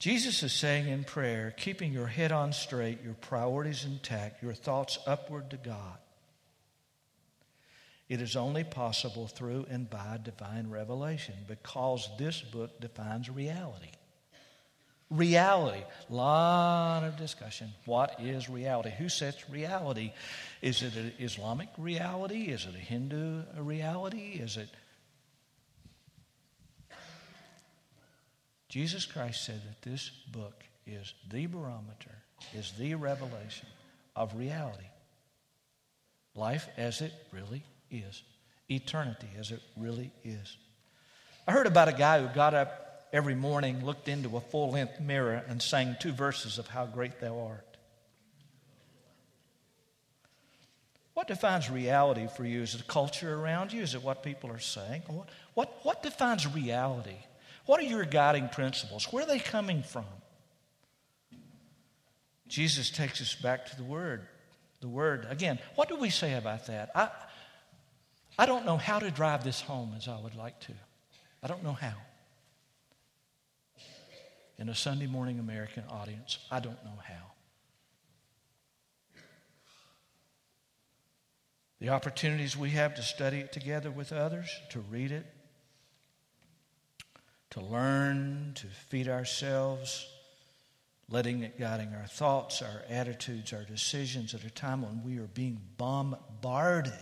Jesus 0.00 0.42
is 0.42 0.54
saying 0.54 0.88
in 0.88 1.04
prayer, 1.04 1.52
keeping 1.58 1.92
your 1.92 2.06
head 2.06 2.32
on 2.32 2.54
straight, 2.54 3.04
your 3.04 3.14
priorities 3.14 3.84
intact, 3.84 4.42
your 4.42 4.54
thoughts 4.54 4.98
upward 5.06 5.50
to 5.50 5.58
God. 5.58 5.98
It 8.08 8.22
is 8.22 8.34
only 8.34 8.64
possible 8.64 9.28
through 9.28 9.66
and 9.68 9.88
by 9.88 10.18
divine 10.24 10.70
revelation 10.70 11.34
because 11.46 12.08
this 12.18 12.40
book 12.40 12.80
defines 12.80 13.28
reality. 13.28 13.90
Reality. 15.10 15.82
Lot 16.08 17.04
of 17.04 17.18
discussion. 17.18 17.70
What 17.84 18.18
is 18.20 18.48
reality? 18.48 18.92
Who 18.96 19.10
sets 19.10 19.50
reality? 19.50 20.12
Is 20.62 20.82
it 20.82 20.96
an 20.96 21.12
Islamic 21.18 21.68
reality? 21.76 22.44
Is 22.44 22.64
it 22.64 22.74
a 22.74 22.78
Hindu 22.78 23.42
reality? 23.58 24.40
Is 24.40 24.56
it. 24.56 24.70
Jesus 28.70 29.04
Christ 29.04 29.44
said 29.44 29.60
that 29.66 29.82
this 29.82 30.10
book 30.30 30.62
is 30.86 31.12
the 31.28 31.46
barometer, 31.46 32.14
is 32.54 32.72
the 32.78 32.94
revelation 32.94 33.66
of 34.14 34.36
reality. 34.36 34.86
Life 36.36 36.68
as 36.76 37.00
it 37.00 37.12
really 37.32 37.64
is, 37.90 38.22
eternity 38.70 39.26
as 39.38 39.50
it 39.50 39.60
really 39.76 40.12
is. 40.22 40.56
I 41.48 41.52
heard 41.52 41.66
about 41.66 41.88
a 41.88 41.92
guy 41.92 42.22
who 42.22 42.32
got 42.32 42.54
up 42.54 43.08
every 43.12 43.34
morning, 43.34 43.84
looked 43.84 44.06
into 44.06 44.36
a 44.36 44.40
full 44.40 44.70
length 44.70 45.00
mirror, 45.00 45.42
and 45.48 45.60
sang 45.60 45.96
two 45.98 46.12
verses 46.12 46.58
of 46.58 46.68
How 46.68 46.86
Great 46.86 47.20
Thou 47.20 47.40
Art. 47.40 47.76
What 51.14 51.26
defines 51.26 51.68
reality 51.68 52.28
for 52.36 52.44
you? 52.44 52.62
Is 52.62 52.76
it 52.76 52.78
the 52.78 52.84
culture 52.84 53.34
around 53.34 53.72
you? 53.72 53.82
Is 53.82 53.96
it 53.96 54.04
what 54.04 54.22
people 54.22 54.48
are 54.52 54.60
saying? 54.60 55.02
What, 55.08 55.28
what, 55.54 55.80
what 55.82 56.02
defines 56.04 56.46
reality? 56.46 57.16
What 57.70 57.78
are 57.78 57.84
your 57.84 58.04
guiding 58.04 58.48
principles? 58.48 59.04
Where 59.12 59.22
are 59.22 59.28
they 59.28 59.38
coming 59.38 59.84
from? 59.84 60.04
Jesus 62.48 62.90
takes 62.90 63.20
us 63.20 63.36
back 63.36 63.66
to 63.66 63.76
the 63.76 63.84
Word. 63.84 64.26
The 64.80 64.88
Word. 64.88 65.24
Again, 65.30 65.60
what 65.76 65.88
do 65.88 65.94
we 65.94 66.10
say 66.10 66.34
about 66.34 66.66
that? 66.66 66.90
I, 66.96 67.10
I 68.36 68.46
don't 68.46 68.66
know 68.66 68.76
how 68.76 68.98
to 68.98 69.12
drive 69.12 69.44
this 69.44 69.60
home 69.60 69.94
as 69.96 70.08
I 70.08 70.20
would 70.20 70.34
like 70.34 70.58
to. 70.62 70.72
I 71.44 71.46
don't 71.46 71.62
know 71.62 71.74
how. 71.74 71.92
In 74.58 74.68
a 74.68 74.74
Sunday 74.74 75.06
morning 75.06 75.38
American 75.38 75.84
audience, 75.88 76.40
I 76.50 76.58
don't 76.58 76.84
know 76.84 76.98
how. 77.04 77.30
The 81.78 81.90
opportunities 81.90 82.56
we 82.56 82.70
have 82.70 82.96
to 82.96 83.02
study 83.02 83.38
it 83.38 83.52
together 83.52 83.92
with 83.92 84.12
others, 84.12 84.50
to 84.70 84.80
read 84.80 85.12
it, 85.12 85.24
to 87.50 87.60
learn, 87.60 88.52
to 88.54 88.66
feed 88.88 89.08
ourselves, 89.08 90.06
letting 91.08 91.42
it 91.42 91.58
guiding 91.58 91.92
our 91.94 92.06
thoughts, 92.06 92.62
our 92.62 92.82
attitudes, 92.88 93.52
our 93.52 93.64
decisions 93.64 94.34
at 94.34 94.44
a 94.44 94.50
time 94.50 94.82
when 94.82 95.02
we 95.04 95.18
are 95.18 95.26
being 95.26 95.60
bombarded. 95.76 96.92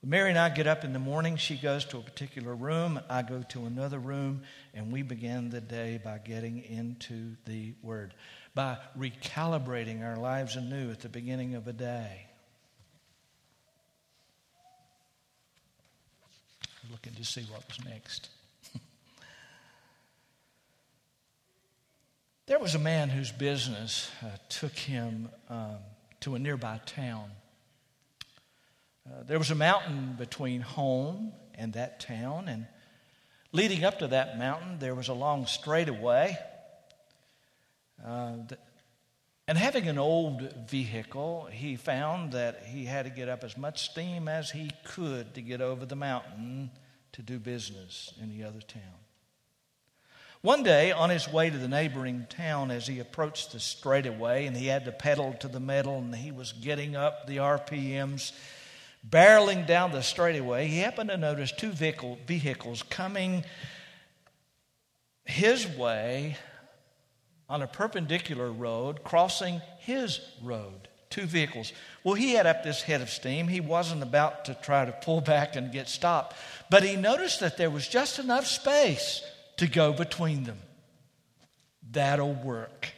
When 0.00 0.10
Mary 0.10 0.30
and 0.30 0.38
I 0.38 0.48
get 0.50 0.66
up 0.66 0.84
in 0.84 0.92
the 0.92 0.98
morning, 0.98 1.36
she 1.36 1.56
goes 1.56 1.84
to 1.86 1.98
a 1.98 2.02
particular 2.02 2.54
room, 2.54 3.00
I 3.08 3.22
go 3.22 3.42
to 3.50 3.64
another 3.64 3.98
room, 3.98 4.42
and 4.74 4.92
we 4.92 5.02
begin 5.02 5.48
the 5.48 5.60
day 5.60 6.00
by 6.02 6.18
getting 6.18 6.62
into 6.62 7.36
the 7.46 7.74
Word, 7.80 8.12
by 8.54 8.78
recalibrating 8.98 10.04
our 10.04 10.16
lives 10.16 10.56
anew 10.56 10.90
at 10.90 11.00
the 11.00 11.08
beginning 11.08 11.54
of 11.54 11.68
a 11.68 11.72
day. 11.72 12.26
Looking 16.94 17.14
to 17.14 17.24
see 17.24 17.42
what 17.50 17.66
was 17.66 17.84
next. 17.84 18.28
There 22.46 22.60
was 22.60 22.76
a 22.76 22.78
man 22.78 23.08
whose 23.08 23.32
business 23.32 24.12
uh, 24.22 24.28
took 24.48 24.76
him 24.76 25.28
um, 25.48 25.78
to 26.20 26.36
a 26.36 26.38
nearby 26.38 26.78
town. 26.86 27.30
Uh, 29.04 29.24
there 29.26 29.40
was 29.40 29.50
a 29.50 29.56
mountain 29.56 30.14
between 30.16 30.60
home 30.60 31.32
and 31.56 31.72
that 31.72 31.98
town, 31.98 32.46
and 32.46 32.66
leading 33.50 33.82
up 33.82 33.98
to 33.98 34.06
that 34.08 34.38
mountain, 34.38 34.78
there 34.78 34.94
was 34.94 35.08
a 35.08 35.14
long 35.14 35.46
straightaway. 35.46 36.38
Uh, 38.06 38.36
and 39.48 39.58
having 39.58 39.88
an 39.88 39.98
old 39.98 40.68
vehicle, 40.70 41.48
he 41.50 41.74
found 41.74 42.34
that 42.34 42.62
he 42.66 42.84
had 42.84 43.06
to 43.06 43.10
get 43.10 43.28
up 43.28 43.42
as 43.42 43.56
much 43.56 43.90
steam 43.90 44.28
as 44.28 44.52
he 44.52 44.70
could 44.84 45.34
to 45.34 45.42
get 45.42 45.60
over 45.60 45.84
the 45.84 45.96
mountain 45.96 46.70
to 47.14 47.22
do 47.22 47.38
business 47.38 48.12
in 48.20 48.30
the 48.30 48.44
other 48.44 48.60
town. 48.60 48.82
One 50.42 50.62
day, 50.62 50.92
on 50.92 51.08
his 51.08 51.26
way 51.26 51.48
to 51.48 51.56
the 51.56 51.68
neighboring 51.68 52.26
town, 52.28 52.70
as 52.70 52.86
he 52.86 52.98
approached 52.98 53.52
the 53.52 53.60
straightaway 53.60 54.44
and 54.44 54.54
he 54.54 54.66
had 54.66 54.84
to 54.84 54.92
pedal 54.92 55.32
to 55.40 55.48
the 55.48 55.60
metal 55.60 55.96
and 55.96 56.14
he 56.14 56.32
was 56.32 56.52
getting 56.52 56.94
up 56.94 57.26
the 57.26 57.38
RPMs, 57.38 58.32
barreling 59.08 59.66
down 59.66 59.92
the 59.92 60.02
straightaway, 60.02 60.66
he 60.66 60.80
happened 60.80 61.08
to 61.10 61.16
notice 61.16 61.50
two 61.50 61.70
vehicle, 61.70 62.18
vehicles 62.26 62.82
coming 62.82 63.44
his 65.24 65.66
way 65.66 66.36
on 67.48 67.62
a 67.62 67.66
perpendicular 67.66 68.50
road, 68.50 69.02
crossing 69.04 69.62
his 69.78 70.20
road. 70.42 70.88
Two 71.14 71.26
vehicles. 71.26 71.72
Well, 72.02 72.16
he 72.16 72.32
had 72.32 72.44
up 72.44 72.64
this 72.64 72.82
head 72.82 73.00
of 73.00 73.08
steam. 73.08 73.46
He 73.46 73.60
wasn't 73.60 74.02
about 74.02 74.46
to 74.46 74.54
try 74.54 74.84
to 74.84 74.90
pull 74.90 75.20
back 75.20 75.54
and 75.54 75.70
get 75.70 75.88
stopped, 75.88 76.34
but 76.70 76.82
he 76.82 76.96
noticed 76.96 77.38
that 77.38 77.56
there 77.56 77.70
was 77.70 77.86
just 77.86 78.18
enough 78.18 78.48
space 78.48 79.22
to 79.58 79.68
go 79.68 79.92
between 79.92 80.42
them. 80.42 80.58
That'll 81.88 82.34
work. 82.34 82.88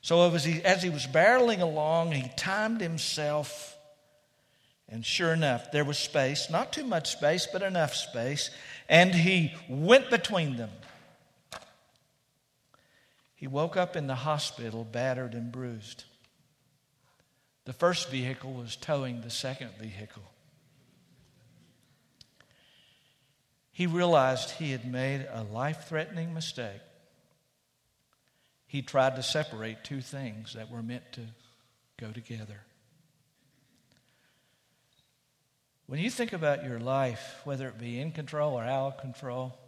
So 0.00 0.34
as 0.34 0.44
he, 0.44 0.64
as 0.64 0.82
he 0.82 0.90
was 0.90 1.06
barreling 1.06 1.60
along, 1.60 2.10
he 2.10 2.28
timed 2.36 2.80
himself, 2.80 3.78
and 4.88 5.06
sure 5.06 5.32
enough, 5.32 5.70
there 5.70 5.84
was 5.84 5.98
space. 5.98 6.50
Not 6.50 6.72
too 6.72 6.82
much 6.82 7.12
space, 7.12 7.46
but 7.46 7.62
enough 7.62 7.94
space. 7.94 8.50
And 8.88 9.14
he 9.14 9.54
went 9.68 10.10
between 10.10 10.56
them. 10.56 10.70
He 13.36 13.46
woke 13.46 13.76
up 13.76 13.94
in 13.94 14.08
the 14.08 14.16
hospital, 14.16 14.82
battered 14.82 15.34
and 15.34 15.52
bruised. 15.52 16.02
The 17.64 17.72
first 17.72 18.10
vehicle 18.10 18.52
was 18.52 18.76
towing 18.76 19.20
the 19.20 19.30
second 19.30 19.70
vehicle. 19.80 20.24
he 23.72 23.86
realized 23.86 24.50
he 24.50 24.70
had 24.70 24.90
made 24.90 25.26
a 25.32 25.42
life 25.42 25.88
threatening 25.88 26.34
mistake. 26.34 26.80
He 28.66 28.82
tried 28.82 29.16
to 29.16 29.22
separate 29.22 29.82
two 29.82 30.00
things 30.00 30.54
that 30.54 30.70
were 30.70 30.82
meant 30.82 31.10
to 31.12 31.22
go 31.98 32.12
together. 32.12 32.60
When 35.86 36.00
you 36.00 36.10
think 36.10 36.32
about 36.32 36.64
your 36.64 36.78
life, 36.78 37.40
whether 37.44 37.68
it 37.68 37.78
be 37.78 37.98
in 37.98 38.12
control 38.12 38.54
or 38.54 38.62
out 38.62 38.94
of 38.94 38.98
control, 38.98 39.58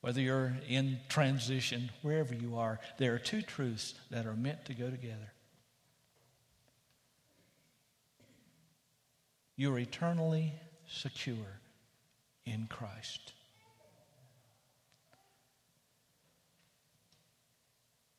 whether 0.00 0.20
you're 0.20 0.56
in 0.68 0.98
transition, 1.08 1.90
wherever 2.02 2.34
you 2.34 2.56
are, 2.56 2.80
there 2.98 3.14
are 3.14 3.18
two 3.18 3.42
truths 3.42 3.94
that 4.10 4.26
are 4.26 4.34
meant 4.34 4.64
to 4.66 4.74
go 4.74 4.90
together. 4.90 5.32
You're 9.56 9.78
eternally 9.78 10.52
secure 10.88 11.60
in 12.44 12.66
Christ. 12.68 13.32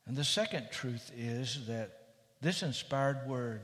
And 0.06 0.16
the 0.16 0.24
second 0.24 0.68
truth 0.72 1.12
is 1.16 1.66
that 1.66 1.92
this 2.40 2.62
inspired 2.62 3.28
word, 3.28 3.60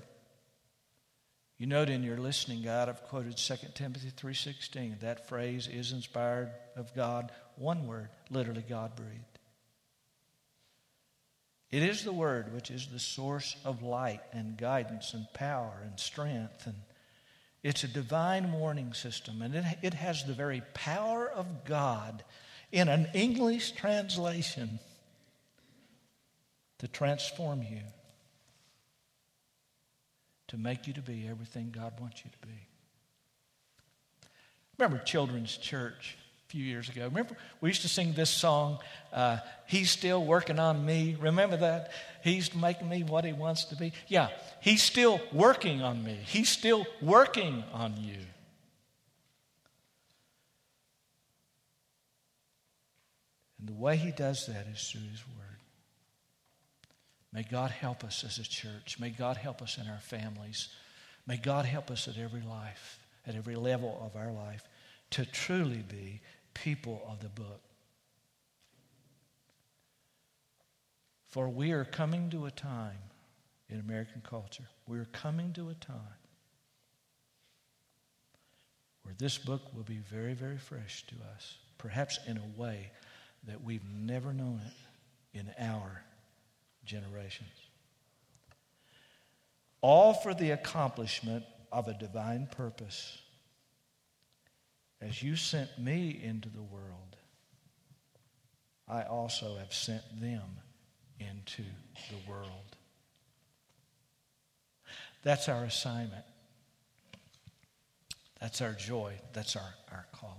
you 1.59 1.67
note 1.67 1.89
in 1.89 2.03
your 2.03 2.19
listening 2.19 2.63
guide, 2.63 2.89
I've 2.89 3.03
quoted 3.05 3.37
2 3.37 3.55
Timothy 3.75 4.11
3.16. 4.11 5.01
That 5.01 5.29
phrase 5.29 5.67
is 5.67 5.93
inspired 5.93 6.51
of 6.77 6.95
God. 6.95 7.33
One 7.57 7.87
word, 7.87 8.09
literally 8.31 8.65
God 8.69 8.95
breathed. 8.95 9.39
It 11.71 11.83
is 11.83 12.05
the 12.05 12.13
word 12.13 12.53
which 12.53 12.71
is 12.71 12.87
the 12.87 12.99
source 12.99 13.57
of 13.65 13.83
light 13.83 14.21
and 14.33 14.57
guidance 14.57 15.15
and 15.15 15.27
power 15.33 15.73
and 15.83 15.99
strength 15.99 16.67
and 16.67 16.77
it's 17.65 17.83
a 17.83 17.89
divine 17.89 18.53
warning 18.53 18.93
system, 18.93 19.41
and 19.41 19.55
it, 19.55 19.65
it 19.83 19.95
has 19.95 20.23
the 20.25 20.35
very 20.35 20.63
power 20.75 21.27
of 21.27 21.65
God 21.65 22.23
in 22.71 22.89
an 22.89 23.09
English 23.15 23.73
translation 23.73 24.79
to 26.79 26.87
transform 26.87 27.63
you, 27.63 27.81
to 30.49 30.59
make 30.59 30.87
you 30.87 30.93
to 30.93 31.01
be 31.01 31.27
everything 31.27 31.73
God 31.75 31.99
wants 31.99 32.23
you 32.23 32.31
to 32.31 32.47
be. 32.47 32.69
Remember 34.77 35.03
Children's 35.03 35.57
Church 35.57 36.19
few 36.55 36.65
years 36.65 36.89
ago? 36.89 37.07
Remember, 37.07 37.37
we 37.61 37.69
used 37.69 37.83
to 37.83 37.89
sing 37.89 38.13
this 38.13 38.31
song, 38.31 38.79
uh, 39.13 39.39
He's 39.67 39.91
Still 39.91 40.25
Working 40.25 40.61
on 40.61 40.87
Me. 40.87 41.17
Remember 41.21 41.57
that? 41.57 41.91
He's 42.23 42.55
making 42.55 42.89
me 42.89 43.03
what 43.03 43.25
He 43.25 43.33
wants 43.33 43.65
to 43.65 43.77
be. 43.77 43.93
Yeah, 44.07 44.29
He's 44.61 44.81
still 44.81 45.21
working 45.33 45.83
on 45.83 46.05
me. 46.05 46.17
He's 46.25 46.49
still 46.49 46.87
working 47.03 47.65
on 47.73 47.95
you. 47.99 48.21
And 53.59 53.69
the 53.69 53.73
way 53.73 53.97
He 53.97 54.13
does 54.13 54.47
that 54.47 54.69
is 54.73 54.89
through 54.89 55.11
His 55.11 55.25
Word. 55.27 55.59
May 57.33 57.43
God 57.43 57.73
help 57.73 58.05
us 58.05 58.23
as 58.23 58.39
a 58.39 58.49
church. 58.49 59.01
May 59.01 59.11
God 59.11 59.39
help 59.39 59.61
us 59.61 59.77
in 59.77 59.89
our 59.89 59.99
families. 59.99 60.69
May 61.27 61.37
God 61.37 61.65
help 61.65 61.91
us 61.91 62.07
at 62.07 62.17
every 62.17 62.43
life, 62.43 63.01
at 63.27 63.35
every 63.35 63.57
level 63.57 64.01
of 64.07 64.15
our 64.15 64.31
life, 64.31 64.63
to 65.11 65.25
truly 65.25 65.85
be 65.89 66.21
people 66.55 67.03
of 67.09 67.21
the 67.21 67.29
book. 67.29 67.61
For 71.29 71.49
we 71.49 71.73
are 71.73 71.85
coming 71.85 72.31
to 72.31 72.47
a 72.47 72.51
time 72.51 72.99
in 73.69 73.81
American 73.81 74.23
culture, 74.23 74.65
we 74.87 74.99
are 74.99 75.07
coming 75.07 75.53
to 75.55 75.69
a 75.71 75.75
time 75.75 75.99
where 79.03 79.15
this 79.19 79.37
book 79.37 79.63
will 79.75 79.83
be 79.83 79.99
very, 79.99 80.35
very 80.35 80.59
fresh 80.59 81.05
to 81.09 81.15
us, 81.35 81.59
perhaps 81.77 82.19
in 82.27 82.39
a 82.39 82.61
way 82.61 82.91
that 83.47 83.63
we've 83.63 83.85
never 83.85 84.33
known 84.33 84.61
it 84.65 85.39
in 85.39 85.51
our 85.59 86.03
generations. 86.85 87.51
All 89.81 90.15
for 90.15 90.33
the 90.33 90.53
accomplishment 90.53 91.45
of 91.71 91.89
a 91.89 91.95
divine 91.95 92.47
purpose. 92.51 93.19
As 95.07 95.23
you 95.23 95.37
sent 95.37 95.79
me 95.79 96.19
into 96.23 96.49
the 96.49 96.63
world, 96.63 97.17
I 98.89 99.03
also 99.03 99.57
have 99.59 99.73
sent 99.73 100.03
them 100.19 100.61
into 101.21 101.63
the 102.11 102.31
world. 102.31 102.77
That's 105.23 105.49
our 105.49 105.65
assignment. 105.65 106.25
That's 108.41 108.63
our 108.63 108.73
joy. 108.73 109.15
That's 109.35 109.57
our, 109.57 109.75
our 109.93 110.07
calling. 110.13 110.37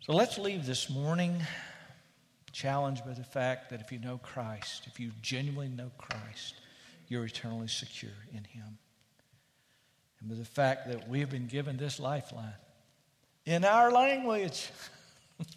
So 0.00 0.12
let's 0.12 0.38
leave 0.38 0.66
this 0.66 0.90
morning 0.90 1.40
challenged 2.52 3.04
by 3.04 3.12
the 3.12 3.22
fact 3.22 3.70
that 3.70 3.80
if 3.80 3.92
you 3.92 4.00
know 4.00 4.18
Christ, 4.18 4.84
if 4.86 4.98
you 4.98 5.12
genuinely 5.22 5.68
know 5.68 5.92
Christ, 5.98 6.54
you're 7.06 7.26
eternally 7.26 7.68
secure 7.68 8.10
in 8.32 8.42
Him. 8.42 8.78
And 10.20 10.30
the 10.30 10.44
fact 10.44 10.88
that 10.88 11.08
we 11.08 11.20
have 11.20 11.30
been 11.30 11.46
given 11.46 11.76
this 11.76 11.98
lifeline 11.98 12.52
in 13.46 13.64
our 13.64 13.90
language. 13.90 14.68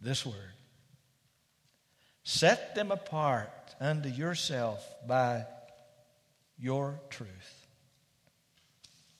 this 0.00 0.26
word. 0.26 0.34
Set 2.24 2.74
them 2.74 2.90
apart 2.90 3.74
unto 3.80 4.08
yourself 4.08 4.84
by 5.06 5.44
your 6.58 7.00
truth. 7.10 7.66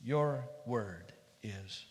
Your 0.04 0.44
word 0.66 1.12
is 1.42 1.84